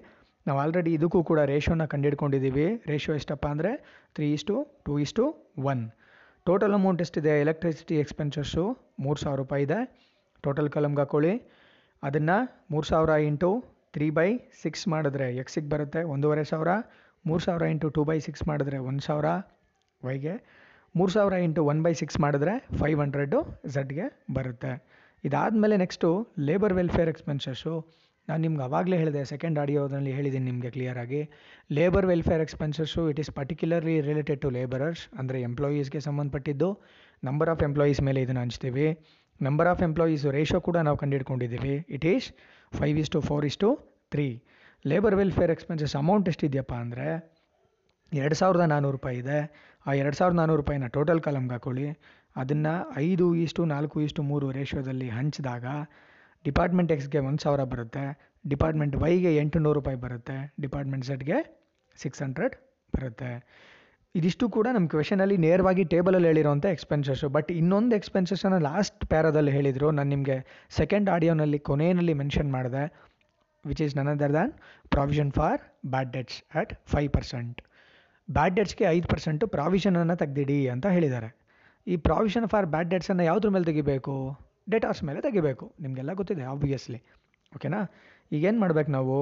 [0.46, 3.72] ನಾವು ಆಲ್ರೆಡಿ ಇದಕ್ಕೂ ಕೂಡ ರೇಷೋನ ಕಂಡುಹಿಡ್ಕೊಂಡಿದ್ದೀವಿ ರೇಷೋ ಎಷ್ಟಪ್ಪ ಅಂದರೆ
[4.16, 5.24] three is to two is to
[5.72, 5.84] one
[6.48, 7.34] total amount ಎಷ್ಟಿದೆ?
[7.44, 8.66] ಎಲೆಕ್ಟ್ರಿಸಿಟಿ ಎಕ್ಸ್ಪೆನ್ಸಸ್ಸು
[9.06, 9.80] ಮೂರು ಸಾವಿರ ರೂಪಾಯಿ ಇದೆ.
[10.44, 11.34] ಟೋಟಲ್ ಕಲಮ್ಗೆ ಹಾಕೊಳ್ಳಿ.
[12.04, 12.38] ಅದನ್ನು
[12.74, 13.50] ಮೂರು ಸಾವಿರ ಇಂಟು
[13.96, 14.30] ತ್ರೀ ಬೈ
[14.64, 16.72] ಸಿಕ್ಸ್ ಮಾಡಿದ್ರೆ ಎಕ್ಸಿಗೆ ಬರುತ್ತೆ ಒಂದೂವರೆ ಸಾವಿರ,
[17.30, 19.28] ಮೂರು ಸಾವಿರ ಇಂಟು ಟೂ ಬೈ ಸಿಕ್ಸ್ ಮಾಡಿದ್ರೆ ಒಂದು ಸಾವಿರ
[20.08, 20.34] ವೈಗೆ
[21.00, 23.40] ಮೂರು ಸಾವಿರ ಇಂಟು ಒನ್ ಬೈ ಸಿಕ್ಸ್ ಮಾಡಿದ್ರೆ ಫೈವ್ ಹಂಡ್ರೆಡು
[23.76, 24.06] ಝಡ್ಗೆ
[24.38, 24.74] ಬರುತ್ತೆ.
[25.24, 26.10] ಇದಾದಮೇಲೆ ನೆಕ್ಸ್ಟು
[26.48, 27.74] ಲೇಬರ್ ವೆಲ್ಫೇರ್ ಎಕ್ಸ್ಪೆನ್ಸಸ್ಸು
[28.28, 31.20] ನಾನು ನಿಮ್ಗೆ ಆವಾಗಲೇ ಹೇಳಿದೆ ಸೆಕೆಂಡ್ ಆಡಿಯೋದಲ್ಲಿ ಹೇಳಿದ್ದೀನಿ ನಿಮಗೆ ಕ್ಲಿಯರಾಗಿ
[31.78, 36.70] labour welfare expenses it is particularly related to labourers ಅಂದರೆ ಎಂಪ್ಲಾಯೀಸ್ಗೆ ಸಂಬಂಧಪಟ್ಟಿದ್ದು.
[37.24, 38.88] ನಂಬರ್ ಆಫ್ ಎಂಪ್ಲಾಯೀಸ್ ಮೇಲೆ ಇದನ್ನು ಹಂಚ್ತೀವಿ.
[39.42, 41.86] ನಂಬರ್ ಆಫ್ ಎಂಪ್ಲಾಯೀಸ್ ರೇಷೋ ಕೂಡ ನಾವು ಕಂಡುಹಿಡ್ಕೊಂಡಿದ್ದೀವಿ.
[41.90, 42.28] It is
[42.80, 43.70] five is to four is to
[44.12, 44.44] three
[44.86, 47.08] labour welfare expenses amount ಎಷ್ಟಿದೆಯಪ್ಪ ಅಂದರೆ
[48.14, 49.40] ಎರಡು ಸಾವಿರದ ನಾನ್ನೂರು ರೂಪಾಯಿ ಇದೆ.
[49.86, 51.88] ಆ ಎರಡು ಸಾವಿರದ ನಾನ್ನೂರು ರೂಪಾಯಿನ ಟೋಟಲ್ ಕಾಲಮ್ಗೆ ಹಾಕೊಳ್ಳಿ.
[52.36, 55.66] ಅದನ್ನು ಐದು ಈಸ್ಟು ನಾಲ್ಕು ಈಸ್ಟು ಮೂರು ರೇಷಿಯೋದಲ್ಲಿ ಹಂಚಿದಾಗ
[56.46, 58.36] ಡಿಪಾರ್ಟ್ಮೆಂಟ್ ಎಕ್ಸ್ಗೆ ಒಂದು ಸಾವಿರ ಬರುತ್ತೆ.
[58.48, 60.56] ಡಿಪಾರ್ಟ್ಮೆಂಟ್ ವೈಗೆ ಎಂಟು ನೂರು ರೂಪಾಯಿ ಬರುತ್ತೆ.
[60.62, 61.38] ಡಿಪಾರ್ಟ್ಮೆಂಟ್ ಝಡ್ಗೆ
[62.02, 62.56] ಸಿಕ್ಸ್ ಹಂಡ್ರೆಡ್
[62.96, 63.32] ಬರುತ್ತೆ.
[64.16, 69.92] ಇದಿಷ್ಟು ಕೂಡ ನಮ್ಮ ಕ್ವೆಶನಲ್ಲಿ ನೇರವಾಗಿ ಟೇಬಲಲ್ಲಿ ಹೇಳಿರೋಂಥ ಎಕ್ಸ್ಪೆನ್ಸಸ್ಸು ಬಟ್ ಇನ್ನೊಂದು ಎಕ್ಸ್ಪೆನ್ಸಸ್ಸನ್ನು ಲಾಸ್ಟ್ ಪ್ಯಾರಾದಲ್ಲಿ ಹೇಳಿದರು.
[69.92, 72.84] ನಾನು ನಿಮಗೆ ಸೆಕೆಂಡ್ ಆಡಿಯೋನಲ್ಲಿ ಕೊನೆಯಲ್ಲಿ ಮೆನ್ಷನ್ ಮಾಡಿದೆ
[73.66, 74.54] which is none other than
[74.90, 77.62] provision for bad debts at five percent
[78.32, 81.30] bad ಡೆಟ್ಸ್ಗೆ ಐದು ಪರ್ಸೆಂಟು ಪ್ರಾವಿಷನನ್ನು ತೆಗ್ದಿಡಿ ಅಂತ ಹೇಳಿದ್ದಾರೆ
[81.88, 84.38] ಈ ಪ್ರಾವಿಷನ್ ಫಾರ್ ಬ್ಯಾಡ್ ಡೆಟ್ಸನ್ನು ಯಾವುದ್ರ ಮೇಲೆ ತೆಗಿಬೇಕು?
[84.70, 85.74] ಡೇಟಾಸ್ ಮೇಲೆ ತೆಗಿಬೇಕು.
[85.82, 87.00] ನಿಮಗೆಲ್ಲ ಗೊತ್ತಿದೆ ಆಬ್ವಿಯಸ್ಲಿ
[87.56, 87.82] ಓಕೆನಾ
[88.32, 89.18] ಈಗೇನು ಮಾಡ್ಬೇಕು ನಾವು?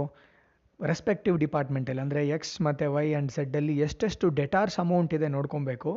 [0.91, 5.91] ರೆಸ್ಪೆಕ್ಟಿವ್ ಡಿಪಾರ್ಟ್ಮೆಂಟಲ್ಲಿ ಅಂದರೆ ಎಕ್ಸ್ ಮತ್ತು ವೈ ಆ್ಯಂಡ್ ಸೆಡ್ಡಲ್ಲಿ ಎಷ್ಟೆಷ್ಟು ಡೆಟಾರ್ಸ್ ಅಮೌಂಟ್ ಇದೆ ನೋಡ್ಕೊಬೇಕು,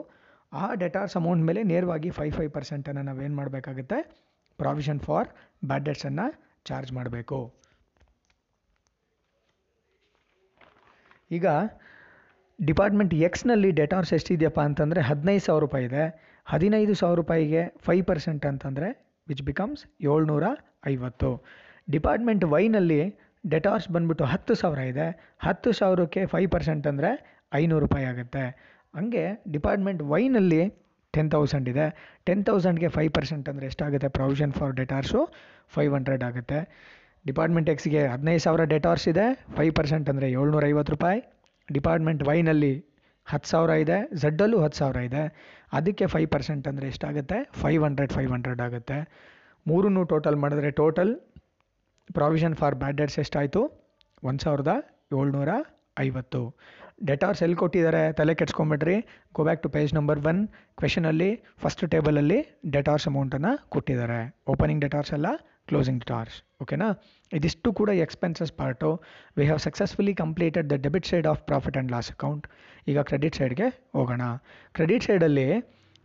[0.62, 3.99] ಆ ಡೆಟಾರ್ಸ್ ಅಮೌಂಟ್ ಮೇಲೆ ನೇರವಾಗಿ ಫೈ ಫೈ ಪರ್ಸೆಂಟನ್ನು ನಾವೇನು ಮಾಡಬೇಕಾಗುತ್ತೆ?
[4.59, 5.28] ಪ್ರಾವಿಷನ್ ಫಾರ್
[5.71, 6.26] ಬ್ಯಾಡ್ ಡೆಟ್ಸನ್ನು
[6.71, 7.38] ಚಾರ್ಜ್ ಮಾಡಬೇಕು.
[11.31, 11.47] ಈಗ
[12.59, 16.05] ಡಿಪಾರ್ಟ್ಮೆಂಟ್ ಎಕ್ಸ್ನಲ್ಲಿ ಡೆಟಾರ್ಸ್ ಎಷ್ಟಿದೆಯಪ್ಪ ಅಂತಂದರೆ ಹದಿನೈದು ಸಾವಿರ ರೂಪಾಯಿ ಇದೆ.
[16.47, 18.88] ಹದಿನೈದು ಸಾವಿರ ರೂಪಾಯಿಗೆ ಫೈವ್ ಪರ್ಸೆಂಟ್ ಅಂತಂದರೆ
[19.31, 19.81] ವಿಚ್ ಬಿಕಮ್ಸ್
[20.12, 20.45] ಏಳ್ನೂರ
[20.93, 21.31] ಐವತ್ತು.
[21.95, 23.00] ಡಿಪಾರ್ಟ್ಮೆಂಟ್ ವೈನಲ್ಲಿ
[23.53, 25.07] ಡೆಟಾರ್ಸ್ ಬಂದ್ಬಿಟ್ಟು ಹತ್ತು ಸಾವಿರ ಇದೆ.
[25.47, 27.11] ಹತ್ತು ಸಾವಿರಕ್ಕೆ ಫೈವ್ ಪರ್ಸೆಂಟ್ ಅಂದರೆ
[27.61, 28.45] ಐನೂರು ರೂಪಾಯಿ ಆಗುತ್ತೆ.
[28.99, 29.25] ಹಂಗೆ
[29.55, 30.62] ಡಿಪಾರ್ಟ್ಮೆಂಟ್ ವೈನಲ್ಲಿ
[31.15, 31.87] ಟೆನ್ ತೌಸಂಡ್ ಇದೆ.
[32.26, 34.09] ಟೆನ್ ತೌಸಂಡ್ಗೆ ಫೈವ್ ಪರ್ಸೆಂಟ್ ಅಂದರೆ ಎಷ್ಟಾಗುತ್ತೆ?
[34.19, 35.21] Provision for debtors
[35.76, 36.59] five hundred ಆಗುತ್ತೆ.
[37.29, 39.26] ಡಿಪಾರ್ಟ್ಮೆಂಟ್ ಎಕ್ಸ್ಗೆ ಹದಿನೈದು ಸಾವಿರ ಡೆಟಾರ್ಸ್ ಇದೆ.
[39.57, 41.21] ಫೈವ್ ಪರ್ಸೆಂಟ್ ಅಂದರೆ ಏಳ್ನೂರ ಐವತ್ತು ರೂಪಾಯಿ
[41.69, 42.75] ಡಿಪಾರ್ಟ್ಮೆಂಟ್ ವೈನಲ್ಲಿ
[43.26, 43.97] ಹತ್ತು ಸಾವಿರ ಇದೆ.
[44.23, 45.23] ಝಡ್ಡಲ್ಲೂ ಹತ್ತು ಸಾವಿರ ಇದೆ.
[45.79, 47.38] ಅದಕ್ಕೆ ಫೈವ್ ಪರ್ಸೆಂಟ್ ಅಂದರೆ ಎಷ್ಟಾಗುತ್ತೆ?
[47.62, 48.99] ಫೈವ್ ಹಂಡ್ರೆಡ್ ಫೈವ್ ಹಂಡ್ರೆಡ್ ಆಗುತ್ತೆ.
[49.67, 51.12] ಮೂರನ್ನು ಟೋಟಲ್ ಮಾಡಿದ್ರೆ total
[52.19, 53.63] provision for bad debts ಎಷ್ಟಾಯಿತು
[54.29, 54.73] ಒಂದು ಸಾವಿರದ
[55.19, 55.51] ಏಳ್ನೂರ
[56.05, 56.41] ಐವತ್ತು.
[57.09, 58.97] ಡೆಟಾರ್ಸ್ ಎಲ್ಲಿ ಕೊಟ್ಟಿದ್ದಾರೆ ತಲೆ ಕೆಡ್ಸ್ಕೊಂಬಿಡ್ರಿ.
[59.37, 60.41] Go back to page number one
[60.81, 61.29] ಕ್ವೆಶನಲ್ಲಿ
[61.63, 62.39] first ಟೇಬಲಲ್ಲಿ
[62.75, 64.21] ಡೆಟಾರ್ಸ್ ಅಮೌಂಟನ್ನು ಕೊಟ್ಟಿದ್ದಾರೆ
[64.53, 65.29] ಓಪನಿಂಗ್ ಡೆಟಾರ್ಸ್ ಅಲ್ಲ
[65.71, 66.89] ಕ್ಲೋಸಿಂಗ್ ಡೆಟಾರ್ಸ್ ಓಕೆನಾ
[67.33, 68.91] ಇದಿಷ್ಟು ಕೂಡ expenses part
[69.37, 72.45] we have successfully completed the debit side of profit and loss account
[72.91, 74.23] ಈಗ ಕ್ರೆಡಿಟ್ ಸೈಡ್ಗೆ ಹೋಗೋಣ.
[74.77, 75.49] ಕ್ರೆಡಿಟ್ ಸೈಡಲ್ಲಿ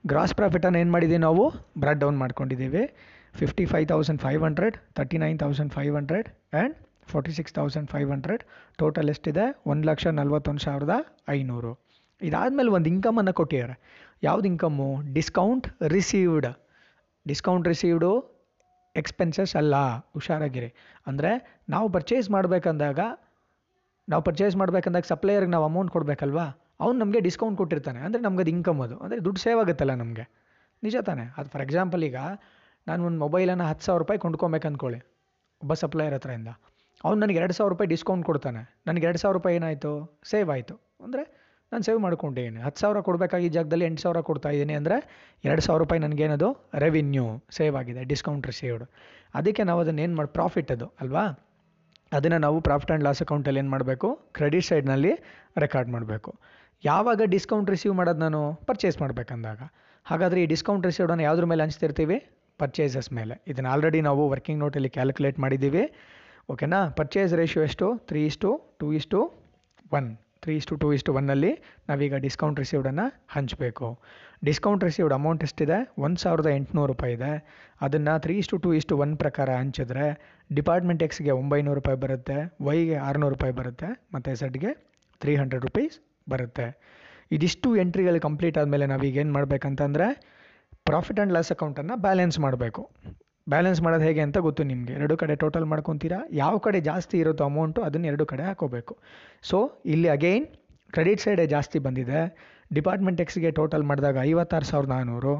[0.03, 1.43] ಗ್ರಾಸ್ ಪ್ರಾಫಿಟನ್ನು ಏನು ಮಾಡಿದ್ದೀವಿ ನಾವು?
[1.81, 2.83] ಬ್ರಾಡ್ ಡೌನ್ ಮಾಡ್ಕೊಂಡಿದ್ದೀವಿ
[3.33, 6.75] fifty five thousand five hundred thirty nine thousand five hundred and
[7.11, 8.43] forty six thousand five hundred
[8.77, 10.95] total ಎಷ್ಟಿದೆ ಒಂದು ಲಕ್ಷ ನಲ್ವತ್ತೊಂದು ಸಾವಿರದ
[11.29, 11.71] ಐನೂರು
[12.21, 13.75] ಇದಾದಮೇಲೆ ಒಂದು ಇನ್ಕಮನ್ನು ಕೊಟ್ಟಿದ್ದಾರೆ
[14.23, 16.49] ಯಾವ್ದು income discount received
[17.27, 18.11] discount received
[18.95, 19.75] expenses ಅಲ್ಲ,
[20.13, 20.69] ಹುಷಾರಾಗಿರಿ.
[21.07, 21.31] ಅಂದರೆ
[21.69, 22.99] ನಾವು ಪರ್ಚೇಸ್ ಮಾಡಬೇಕಂದಾಗ,
[24.09, 26.45] ನಾವು ಪರ್ಚೇಸ್ ಮಾಡಬೇಕಂದಾಗ ಸಪ್ಲೈಯರ್ಗೆ ನಾವು ಅಮೌಂಟ್ ಕೊಡಬೇಕಲ್ವಾ?
[26.79, 27.99] ಅವ್ನು ನಮಗೆ ಡಿಸ್ಕೌಂಟ್ ಕೊಟ್ಟಿರ್ತಾನೆ.
[27.99, 28.99] ಅಂದರೆ ನಮ್ಗೆ ಅದು ಇನ್ಕಮ್ ಅದು.
[28.99, 30.25] ಅಂದರೆ ದುಡ್ಡು ಸೇವ್ ಆಗುತ್ತಲ್ಲ ನಮಗೆ.
[30.83, 31.25] ನಿಜ ತಾನೇ?
[31.37, 32.15] ಅದು ಫಾರ್ ಎಕ್ಸಾಂಪಲ್ ಈಗ
[32.87, 34.99] ನಾನು ಒಂದು ಮೊಬೈಲನ್ನು ಹತ್ತು ಸಾವಿರ ರೂಪಾಯಿ ಕೊಂಡ್ಕೊಬೇಕು ಅಂದ್ಕೊಳ್ಳಿ
[35.61, 36.51] ಒಬ್ಬ ಸಪ್ಲೈಯರ್ ಹತ್ರದಿಂದ
[37.05, 38.61] ಅವ್ನು ನನಗೆ ಎರಡು ಸಾವಿರ ರೂಪಾಯಿ ಡಿಸ್ಕೌಂಟ್ ಕೊಡ್ತಾನೆ.
[38.87, 39.91] ನನಗೆ ಎರಡು ಸಾವಿರ ರೂಪಾಯಿ ಏನಾಯಿತು?
[40.31, 40.75] ಸೇವ್ ಆಯಿತು.
[41.05, 41.23] ಅಂದರೆ
[41.71, 42.59] ನಾನು ಸೇವ್ ಮಾಡ್ಕೊಂಡಿದ್ದೀನಿ.
[42.65, 44.95] ಹತ್ತು ಸಾವಿರ ಕೊಡಬೇಕಾಗಿದ್ದ ಜಾಗದಲ್ಲಿ ಎಂಟು ಸಾವಿರ ಕೊಡ್ತಾ ಇದ್ದೀನಿ ಅಂದರೆ
[45.43, 46.49] ಎರಡು ಸಾವಿರ ರೂಪಾಯಿ ನನಗೇನದು
[46.83, 47.25] ರೆವಿನ್ಯೂ
[47.57, 48.83] ಸೇವ್ ಆಗಿದೆ ಡಿಸ್ಕೌಂಟ್ ರಿಸೀವ್ಡ್
[49.39, 51.23] ಅದಕ್ಕೆ ನಾವು ಅದನ್ನು ಏನು ಮಾಡಿ ಪ್ರಾಫಿಟ್ ಅದು, ಅಲ್ವಾ?
[52.17, 54.07] ಅದನ್ನು ನಾವು ಪ್ರಾಫಿಟ್ ಆ್ಯಂಡ್ ಲಾಸ್ ಅಕೌಂಟಲ್ಲಿ ಏನು ಮಾಡಬೇಕು?
[54.37, 55.13] ಕ್ರೆಡಿಟ್ ಸೈಡ್ನಲ್ಲಿ
[55.63, 56.31] ರೆಕಾರ್ಡ್ ಮಾಡಬೇಕು.
[56.83, 58.41] ಯಾವಾಗ ಡಿಸ್ಕೌಂಟ್ ರಿಸೀವ್ ಮಾಡೋದು ನಾನು?
[58.69, 59.61] ಪರ್ಚೇಸ್ ಮಾಡಬೇಕಂದಾಗ.
[60.05, 62.17] ಹಾಗಾದರೆ ಈ ಡಿಸ್ಕೌಂಟ್ ರಿಸೀವ್ಡನ್ನು ಯಾವುದ್ರ ಮೇಲೆ ಹಂಚ್ತಿರ್ತೀವಿ?
[62.63, 63.35] ಪರ್ಚೇಸಸ್ ಮೇಲೆ.
[63.51, 65.83] ಇದನ್ನು ಆಲ್ರೆಡಿ ನಾವು ವರ್ಕಿಂಗ್ ನೋಟಲ್ಲಿ ಕ್ಯಾಲ್ಕುಲೇಟ್ ಮಾಡಿದ್ದೀವಿ.
[66.53, 67.87] ಓಕೆನಾ ಪರ್ಚೇಸ್ ರೇಷಿಯೋ ಎಷ್ಟು?
[68.09, 68.49] ತ್ರೀ ಇಷ್ಟು
[68.79, 69.19] ಟೂ ಇಷ್ಟು
[69.97, 70.09] ಒನ್
[70.43, 71.49] ತ್ರೀ ಇಷ್ಟು ಟೂ ಇಷ್ಟು ಒನ್ನಲ್ಲಿ
[71.89, 73.03] ನಾವೀಗ ಡಿಸ್ಕೌಂಟ್ ರಿಸೀವ್ಡನ್ನು
[73.33, 73.87] ಹಂಚಬೇಕು.
[74.47, 75.77] ಡಿಸ್ಕೌಂಟ್ ರಿಸೀವ್ಡ್ ಅಮೌಂಟ್ ಎಷ್ಟಿದೆ?
[76.05, 77.31] ಒಂದು ಸಾವಿರದ ಎಂಟುನೂರು ರೂಪಾಯಿ ಇದೆ.
[77.85, 80.05] ಅದನ್ನು ತ್ರೀ ಇಷ್ಟು ಟೂ ಇಷ್ಟು ಒನ್ ಪ್ರಕಾರ ಹಂಚಿದ್ರೆ
[80.59, 82.37] ಡಿಪಾರ್ಟ್ಮೆಂಟ್ ಎಕ್ಸ್ಗೆ ಒಂಬೈನೂರು ರೂಪಾಯಿ ಬರುತ್ತೆ
[82.67, 84.71] ವೈಗೆ ಆರುನೂರು ರೂಪಾಯಿ ಬರುತ್ತೆ, ಮತ್ತು ಝಡ್ಗೆ
[85.21, 85.97] ತ್ರೀ ಹಂಡ್ರೆಡ್ ರುಪೀಸ್
[86.33, 86.67] ಬರುತ್ತೆ.
[87.37, 90.07] ಇದಿಷ್ಟು ಎಂಟ್ರಿಗಳು ಕಂಪ್ಲೀಟ್ ಆದಮೇಲೆ ನಾವೀಗ ಏನು ಮಾಡಬೇಕಂತಂದರೆ
[90.91, 92.83] ಪ್ರಾಫಿಟ್ ಆ್ಯಂಡ್ ಲಾಸ್ ಅಕೌಂಟನ್ನು ಬ್ಯಾಲೆನ್ಸ್ ಮಾಡಬೇಕು.
[93.51, 94.93] ಬ್ಯಾಲೆನ್ಸ್ ಮಾಡೋದು ಹೇಗೆ ಅಂತ ಗೊತ್ತು ನಿಮಗೆ.
[94.97, 96.19] ಎರಡು ಕಡೆ ಟೋಟಲ್ ಮಾಡ್ಕೊತೀರಾ?
[96.41, 98.93] ಯಾವ ಕಡೆ ಜಾಸ್ತಿ ಇರುತ್ತೋ ಅಮೌಂಟು ಅದನ್ನು ಎರಡು ಕಡೆ ಹಾಕೋಬೇಕು.
[99.49, 99.57] ಸೊ
[99.93, 100.45] ಇಲ್ಲಿ ಅಗೈನ್
[100.95, 102.21] ಕ್ರೆಡಿಟ್ ಸೈಡೇ ಜಾಸ್ತಿ ಬಂದಿದೆ.
[102.77, 105.33] ಡಿಪಾರ್ಟ್ಮೆಂಟ್ ಎಕ್ಸ್ಗೆ ಟೋಟಲ್ ಮಾಡಿದಾಗ ಐವತ್ತಾರು ಸಾವಿರದ ನಾನ್ನೂರು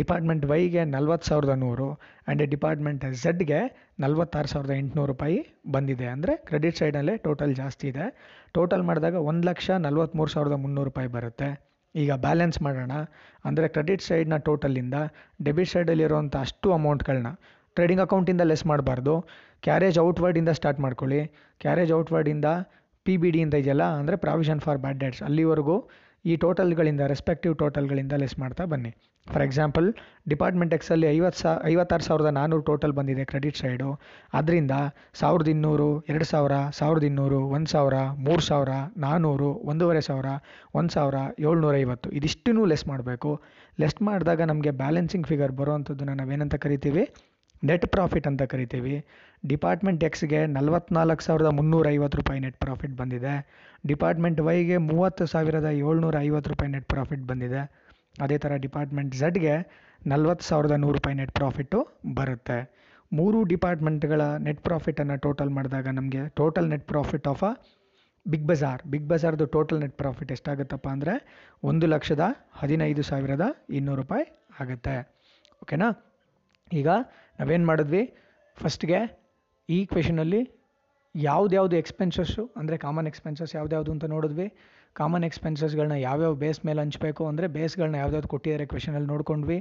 [0.00, 3.60] ಡಿಪಾರ್ಟ್ಮೆಂಟ್ ವೈಗೆ ನಲ್ವತ್ತು ಸಾವಿರದ ನೂರು ಆ್ಯಂಡ್ ಡಿಪಾರ್ಟ್ಮೆಂಟ್ ಝಡ್ಗೆ
[4.04, 5.38] ನಲ್ವತ್ತಾರು ಸಾವಿರದ ಎಂಟುನೂರು ರೂಪಾಯಿ
[5.74, 6.06] ಬಂದಿದೆ.
[6.14, 8.06] ಅಂದರೆ ಕ್ರೆಡಿಟ್ ಸೈಡಲ್ಲೇ ಟೋಟಲ್ ಜಾಸ್ತಿ ಇದೆ.
[8.58, 11.50] ಟೋಟಲ್ ಮಾಡಿದಾಗ ಒಂದು ಲಕ್ಷ ನಲ್ವತ್ತ್ಮೂರು ಸಾವಿರದ ಮುನ್ನೂರು ರೂಪಾಯಿ ಬರುತ್ತೆ.
[11.94, 12.94] ಈಗ ಬ್ಯಾಲೆನ್ಸ್ ಮಾಡೋಣ.
[13.48, 14.96] ಅಂದರೆ ಕ್ರೆಡಿಟ್ ಸೈಡ್ನ ಟೋಟಲಿಂದ
[15.46, 17.30] ಡೆಬಿಟ್ ಸೈಡಲ್ಲಿರುವಂಥ ಅಷ್ಟು ಅಮೌಂಟ್ಗಳನ್ನ
[17.76, 19.14] ಟ್ರೇಡಿಂಗ್ ಅಕೌಂಟಿಂದ ಲೆಸ್ ಮಾಡಬಾರ್ದು.
[19.66, 21.20] ಕ್ಯಾರೇಜ್ ಔಟ್ವರ್ಡಿಂದ ಸ್ಟಾರ್ಟ್ ಮಾಡ್ಕೊಳ್ಳಿ.
[21.60, 22.48] ಕ್ಯಾರೇಜ್ ಔಟ್ವರ್ಡಿಂದ
[23.06, 25.76] ಪಿ ಬಿ ಡಿ ಅಂತ ಇದೆಯಲ್ಲ, ಅಂದರೆ ಪ್ರಾವಿಷನ್ ಫಾರ್ ಬ್ಯಾಡ್ ಡೆಟ್ಸ್ ಅಲ್ಲಿವರೆಗೂ
[26.24, 28.90] ಈ ಟೋಟಲ್ಗಳಿಂದ ರೆಸ್ಪೆಕ್ಟಿವ್ ಟೋಟಲ್ಗಳಿಂದ ಲೆಸ್ ಮಾಡ್ತಾ ಬನ್ನಿ.
[29.26, 29.94] ಫಾರ್ ಎಕ್ಸಾಂಪಲ್
[30.28, 34.00] ಡಿಪಾರ್ಟ್ಮೆಂಟ್ ಎಕ್ಸಲ್ಲಿ ಐವತ್ತು ಸಾ, ಐವತ್ತಾರು ಸಾವಿರದ ನಾನ್ನೂರು ಟೋಟಲ್ ಬಂದಿದೆ ಕ್ರೆಡಿಟ್ ಸೈಡು
[34.32, 34.70] ಅದರಿಂದ
[35.14, 40.26] ಸಾವಿರದ ಇನ್ನೂರು, ಎರಡು ಸಾವಿರ, ಸಾವಿರದ ಇನ್ನೂರು, ಒಂದು ಸಾವಿರ, ಮೂರು ಸಾವಿರ ನಾನ್ನೂರು ಒಂದೂವರೆ ಸಾವಿರ,
[40.74, 43.42] ಒಂದು ಸಾವಿರ ಏಳ್ನೂರೈವತ್ತು ಇದಿಷ್ಟನ್ನೂ ಲೆಸ್ ಮಾಡಬೇಕು.
[43.80, 47.04] ಲೆಸ್ ಮಾಡಿದಾಗ ನಮಗೆ ಬ್ಯಾಲೆನ್ಸಿಂಗ್ ಫಿಗರ್ ಬರುವಂಥದ್ದನ್ನು ನಾವೇನಂತ ಕರಿತೀವಿ?
[47.62, 48.94] ನೆಟ್ ಪ್ರಾಫಿಟ್ ಅಂತ ಕರಿತೀವಿ.
[49.46, 53.34] ಡಿಪಾರ್ಟ್ಮೆಂಟ್ ಎಕ್ಸ್ಗೆ ನಲವತ್ನಾಲ್ಕು ಸಾವಿರದ ಮುನ್ನೂರ ಐವತ್ತು ರೂಪಾಯಿ ನೆಟ್ ಪ್ರಾಫಿಟ್ ಬಂದಿದೆ.
[53.86, 57.62] ಡಿಪಾರ್ಟ್ಮೆಂಟ್ ವೈಗೆ ಮೂವತ್ತು ಸಾವಿರದ ಏಳ್ನೂರ ಐವತ್ತು ರೂಪಾಯಿ ನೆಟ್ ಪ್ರಾಫಿಟ್ ಬಂದಿದೆ.
[58.22, 59.54] ಅದೇ ಥರ ಡಿಪಾರ್ಟ್ಮೆಂಟ್ ಝಡ್ಗೆ
[60.06, 61.78] ನಲ್ವತ್ತು ಸಾವಿರದ ನೂರು ರೂಪಾಯಿ ನೆಟ್ ಪ್ರಾಫಿಟ್ಟು
[62.18, 62.58] ಬರುತ್ತೆ.
[63.12, 67.52] ಮೂರು ಡಿಪಾರ್ಟ್ಮೆಂಟ್ಗಳ ನೆಟ್ ಪ್ರಾಫಿಟನ್ನು ಟೋಟಲ್ ಮಾಡಿದಾಗ ನಮಗೆ total net profit of a
[68.26, 71.14] Big Bazaar Big ಬಜಾರ್ದು total net profit ಎಷ್ಟಾಗುತ್ತಪ್ಪ ಅಂದರೆ
[71.62, 74.24] ಒಂದು ಲಕ್ಷದ ಹದಿನೈದು ಸಾವಿರದ ಇನ್ನೂರು ರೂಪಾಯಿ
[74.60, 74.96] ಆಗುತ್ತೆ.
[75.62, 75.88] ಓಕೆನಾ
[76.72, 76.88] ಈಗ
[77.38, 78.02] ನಾವೇನು ಮಾಡಿದ್ವಿ?
[78.56, 79.00] ಫಸ್ಟ್ಗೆ
[79.68, 80.40] ಈ ಕ್ವೆಶನಲ್ಲಿ
[81.14, 84.46] ಯಾವ್ದ್ಯಾವುದು ಎಕ್ಸ್ಪೆನ್ಸಸ್ಸು ಅಂದರೆ ಕಾಮನ್ ಎಕ್ಸ್ಪೆನ್ಸಸ್ ಯಾವ್ದ್ಯಾವುದು ಅಂತ ನೋಡಿದ್ವಿ.
[85.00, 89.58] ಕಾಮನ್ ಎಕ್ಸ್ಪೆನ್ಸಸ್ಗಳನ್ನ ಯಾವ್ಯಾವ ಬೇಸ್ ಮೇಲೆ ಹಂಚಬೇಕು ಅಂದರೆ ಬೇಸ್ಗಳನ್ನ ಯಾವ್ದು ಕೊಟ್ಟಿದ್ದಾರೆ ಕ್ವೆಶನಲ್ಲಿ ನೋಡ್ಕೊಂಡ್ವಿ.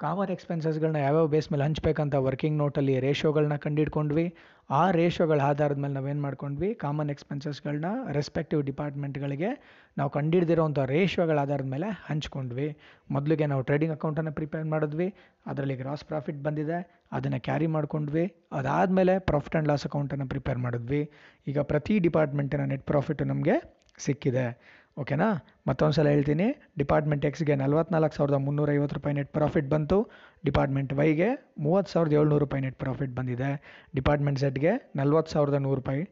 [0.00, 4.34] ಕಾಮನ್ ಎಕ್ಸ್ಪೆನ್ಸಸ್ಗಳನ್ನ ಯಾವ್ಯಾವ ಬೇಸ್ ಮೇಲೆ ಹಂಚಬೇಕಂತ ವರ್ಕಿಂಗ್ ನೋಟಲ್ಲಿ ರೇಷೋಗಳನ್ನ ಕಂಡಿಡ್ಕೊಂಡ್ವಿ.
[4.70, 6.74] ಆ ರೇಷೋಗಳ ಆಧಾರದ ಮೇಲೆ ನಾವೇನು ಮಾಡ್ಕೊಂಡ್ವಿ?
[6.74, 12.78] ಕಾಮನ್ ಎಕ್ಸ್ಪೆನ್ಸಸ್ಗಳನ್ನ ರೆಸ್ಪೆಕ್ಟಿವ್ ಡಿಪಾರ್ಟ್ಮೆಂಟ್ಗಳಿಗೆ ನಾವು ಕಂಡಿಡ್ದಿರೋಂಥ ರೇಷೋಗಳ ಆಧಾರದ ಮೇಲೆ ಹಂಚ್ಕೊಂಡ್ವಿ.
[13.10, 15.14] ಮೊದಲಿಗೆ ನಾವು ಟ್ರೇಡಿಂಗ್ ಅಕೌಂಟನ್ನು ಪ್ರಿಪೇರ್ ಮಾಡಿದ್ವಿ.
[15.46, 17.04] ಅದರಲ್ಲಿ ಗ್ರಾಸ್ ಪ್ರಾಫಿಟ್ ಬಂದಿದೆ.
[17.12, 18.34] ಅದನ್ನು ಕ್ಯಾರಿ ಮಾಡ್ಕೊಂಡ್ವಿ.
[18.52, 21.10] ಅದಾದಮೇಲೆ ಪ್ರಾಫಿಟ್ ಆ್ಯಂಡ್ ಲಾಸ್ ಅಕೌಂಟನ್ನು ಪ್ರಿಪೇರ್ ಮಾಡಿದ್ವಿ.
[21.46, 24.79] ಈಗ ಪ್ರತಿ ಡಿಪಾರ್ಟ್ಮೆಂಟಿನ ನೆಟ್ ಪ್ರಾಫಿಟ್ ನಮಗೆ ಸಿಕ್ಕಿದೆ.
[24.96, 25.26] ಓಕೆನಾ?
[25.66, 26.46] ಮತ್ತೊಂದು ಸಲ ಹೇಳ್ತೀನಿ.
[26.78, 30.10] ಡಿಪಾರ್ಟ್ಮೆಂಟ್ ಎಕ್ಸ್ಗೆ ನಲ್ವತ್ನಾಲ್ಕು ಸಾವಿರದ ಮುನ್ನೂರೈವತ್ತು ರೂಪಾಯಿ ನೆಟ್ ಪ್ರಾಫಿಟ್ ಬಂತು.
[30.44, 33.50] ಡಿಪಾರ್ಟ್ಮೆಂಟ್ ವೈಗೆ ಮೂವತ್ತು ಸಾವಿರದ ಏಳ್ನೂರು ರೂಪಾಯಿ ನೆಟ್ ಪ್ರಾಫಿಟ್ ಬಂದಿದೆ.
[33.94, 36.02] ಡಿಪಾರ್ಟ್ಮೆಂಟ್ ಸೆಟ್ಗೆ ನಲ್ವತ್ತು ಸಾವಿರದ ನೂರು ರೂಪಾಯಿ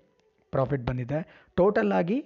[0.53, 1.21] ಪ್ರಾಫಿಟ್ ಬಂದಿದೆ.
[1.57, 2.19] ಟೋಟಲ್ ಆಗಿ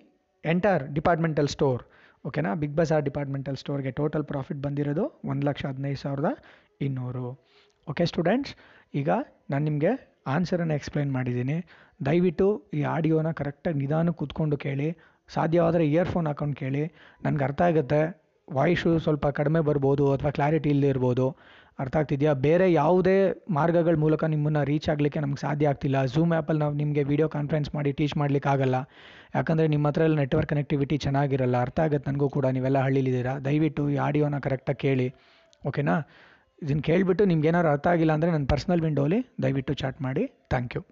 [0.45, 1.83] ಎಂಟರ್ ಡಿಪಾರ್ಟ್ಮೆಂಟಲ್ ಸ್ಟೋರ್
[2.25, 2.55] ಓಕೆನಾ?
[2.55, 6.31] ಬಿಗ್ ಬಜಾರ್ ಡಿಪಾರ್ಟ್ಮೆಂಟಲ್ ಸ್ಟೋರ್ಗೆ ಟೋಟಲ್ ಪ್ರಾಫಿಟ್ ಬಂದಿರೋದು ಒಂದು ಲಕ್ಷ ಹದಿನೈದು ಸಾವಿರದ
[6.81, 7.29] ಇನ್ನೂರು.
[7.89, 8.55] ಓಕೆ ಸ್ಟೂಡೆಂಟ್ಸ್
[8.95, 9.11] ಈಗ
[9.51, 9.93] ನಾನು ನಿಮಗೆ
[10.27, 11.57] ಆನ್ಸರನ್ನು ಎಕ್ಸ್ಪ್ಲೈನ್ ಮಾಡಿದ್ದೀನಿ.
[12.07, 14.89] ದಯವಿಟ್ಟು ಈ ಆಡಿಯೋನ ಕರೆಕ್ಟಾಗಿ ನಿಧಾನಕ್ಕೆ ಕೂತ್ಕೊಂಡು ಕೇಳಿ.
[15.35, 16.85] ಸಾಧ್ಯವಾದರೆ ಇಯರ್ಫೋನ್ ಹಾಕೊಂಡು ಕೇಳಿ.
[17.25, 18.01] ನನಗೆ ಅರ್ಥ ಆಗುತ್ತೆ.
[18.49, 21.27] ವಾಯ್ಸು ಸ್ವಲ್ಪ ಕಡಿಮೆ ಬರ್ಬೋದು ಅಥವಾ ಕ್ಲಾರಿಟಿ ಇಲ್ಲದೆ ಇರ್ಬೋದು.
[21.83, 22.33] ಅರ್ಥ ಆಗ್ತಿದೆಯಾ?
[22.47, 23.15] ಬೇರೆ ಯಾವುದೇ
[23.59, 25.99] ಮಾರ್ಗಗಳ ಮೂಲಕ ನಿಮ್ಮನ್ನು ರೀಚ್ ಆಗಲಿಕ್ಕೆ ನಮ್ಗೆ ಸಾಧ್ಯ ಆಗ್ತಿಲ್ಲ.
[26.15, 28.77] ಝೂಮ್ ಆ್ಯಪಲ್ಲಿ ನಾವು ನಿಮಗೆ ವೀಡಿಯೋ ಕಾನ್ಫರೆನ್ಸ್ ಮಾಡಿ ಟೀಚ್ ಮಾಡ್ಲಿಕ್ಕೆ ಆಗಲ್ಲ.
[29.37, 31.57] ಯಾಕಂದರೆ ನಿಮ್ಮ ಹತ್ರ ಎಲ್ಲ ನೆಟ್ವರ್ಕ್ ಕನೆಕ್ಟಿವಿಟಿ ಚೆನ್ನಾಗಿರಲ್ಲ.
[31.67, 32.47] ಅರ್ಥ ಆಗುತ್ತೆ ನನಗೂ ಕೂಡ.
[32.57, 33.35] ನೀವೆಲ್ಲ ಹಳ್ಳಿಲಿದ್ದೀರಾ?
[33.49, 35.09] ದಯವಿಟ್ಟು ಈ ಆಡಿಯೋನ ಕರೆಕ್ಟಾಗಿ ಕೇಳಿ.
[35.71, 35.97] ಓಕೆನಾ
[36.63, 40.25] ಇದನ್ನು ಕೇಳಿಬಿಟ್ಟು ನಿಮ್ಗೆ ಏನಾದ್ರು ಅರ್ಥ ಆಗಿಲ್ಲ ಅಂದರೆ ನನ್ನ ಪರ್ಸ್ನಲ್ ವಿಂಡೋಲಿ ದಯವಿಟ್ಟು ಚಾಟ್ ಮಾಡಿ.
[40.53, 40.83] Thank you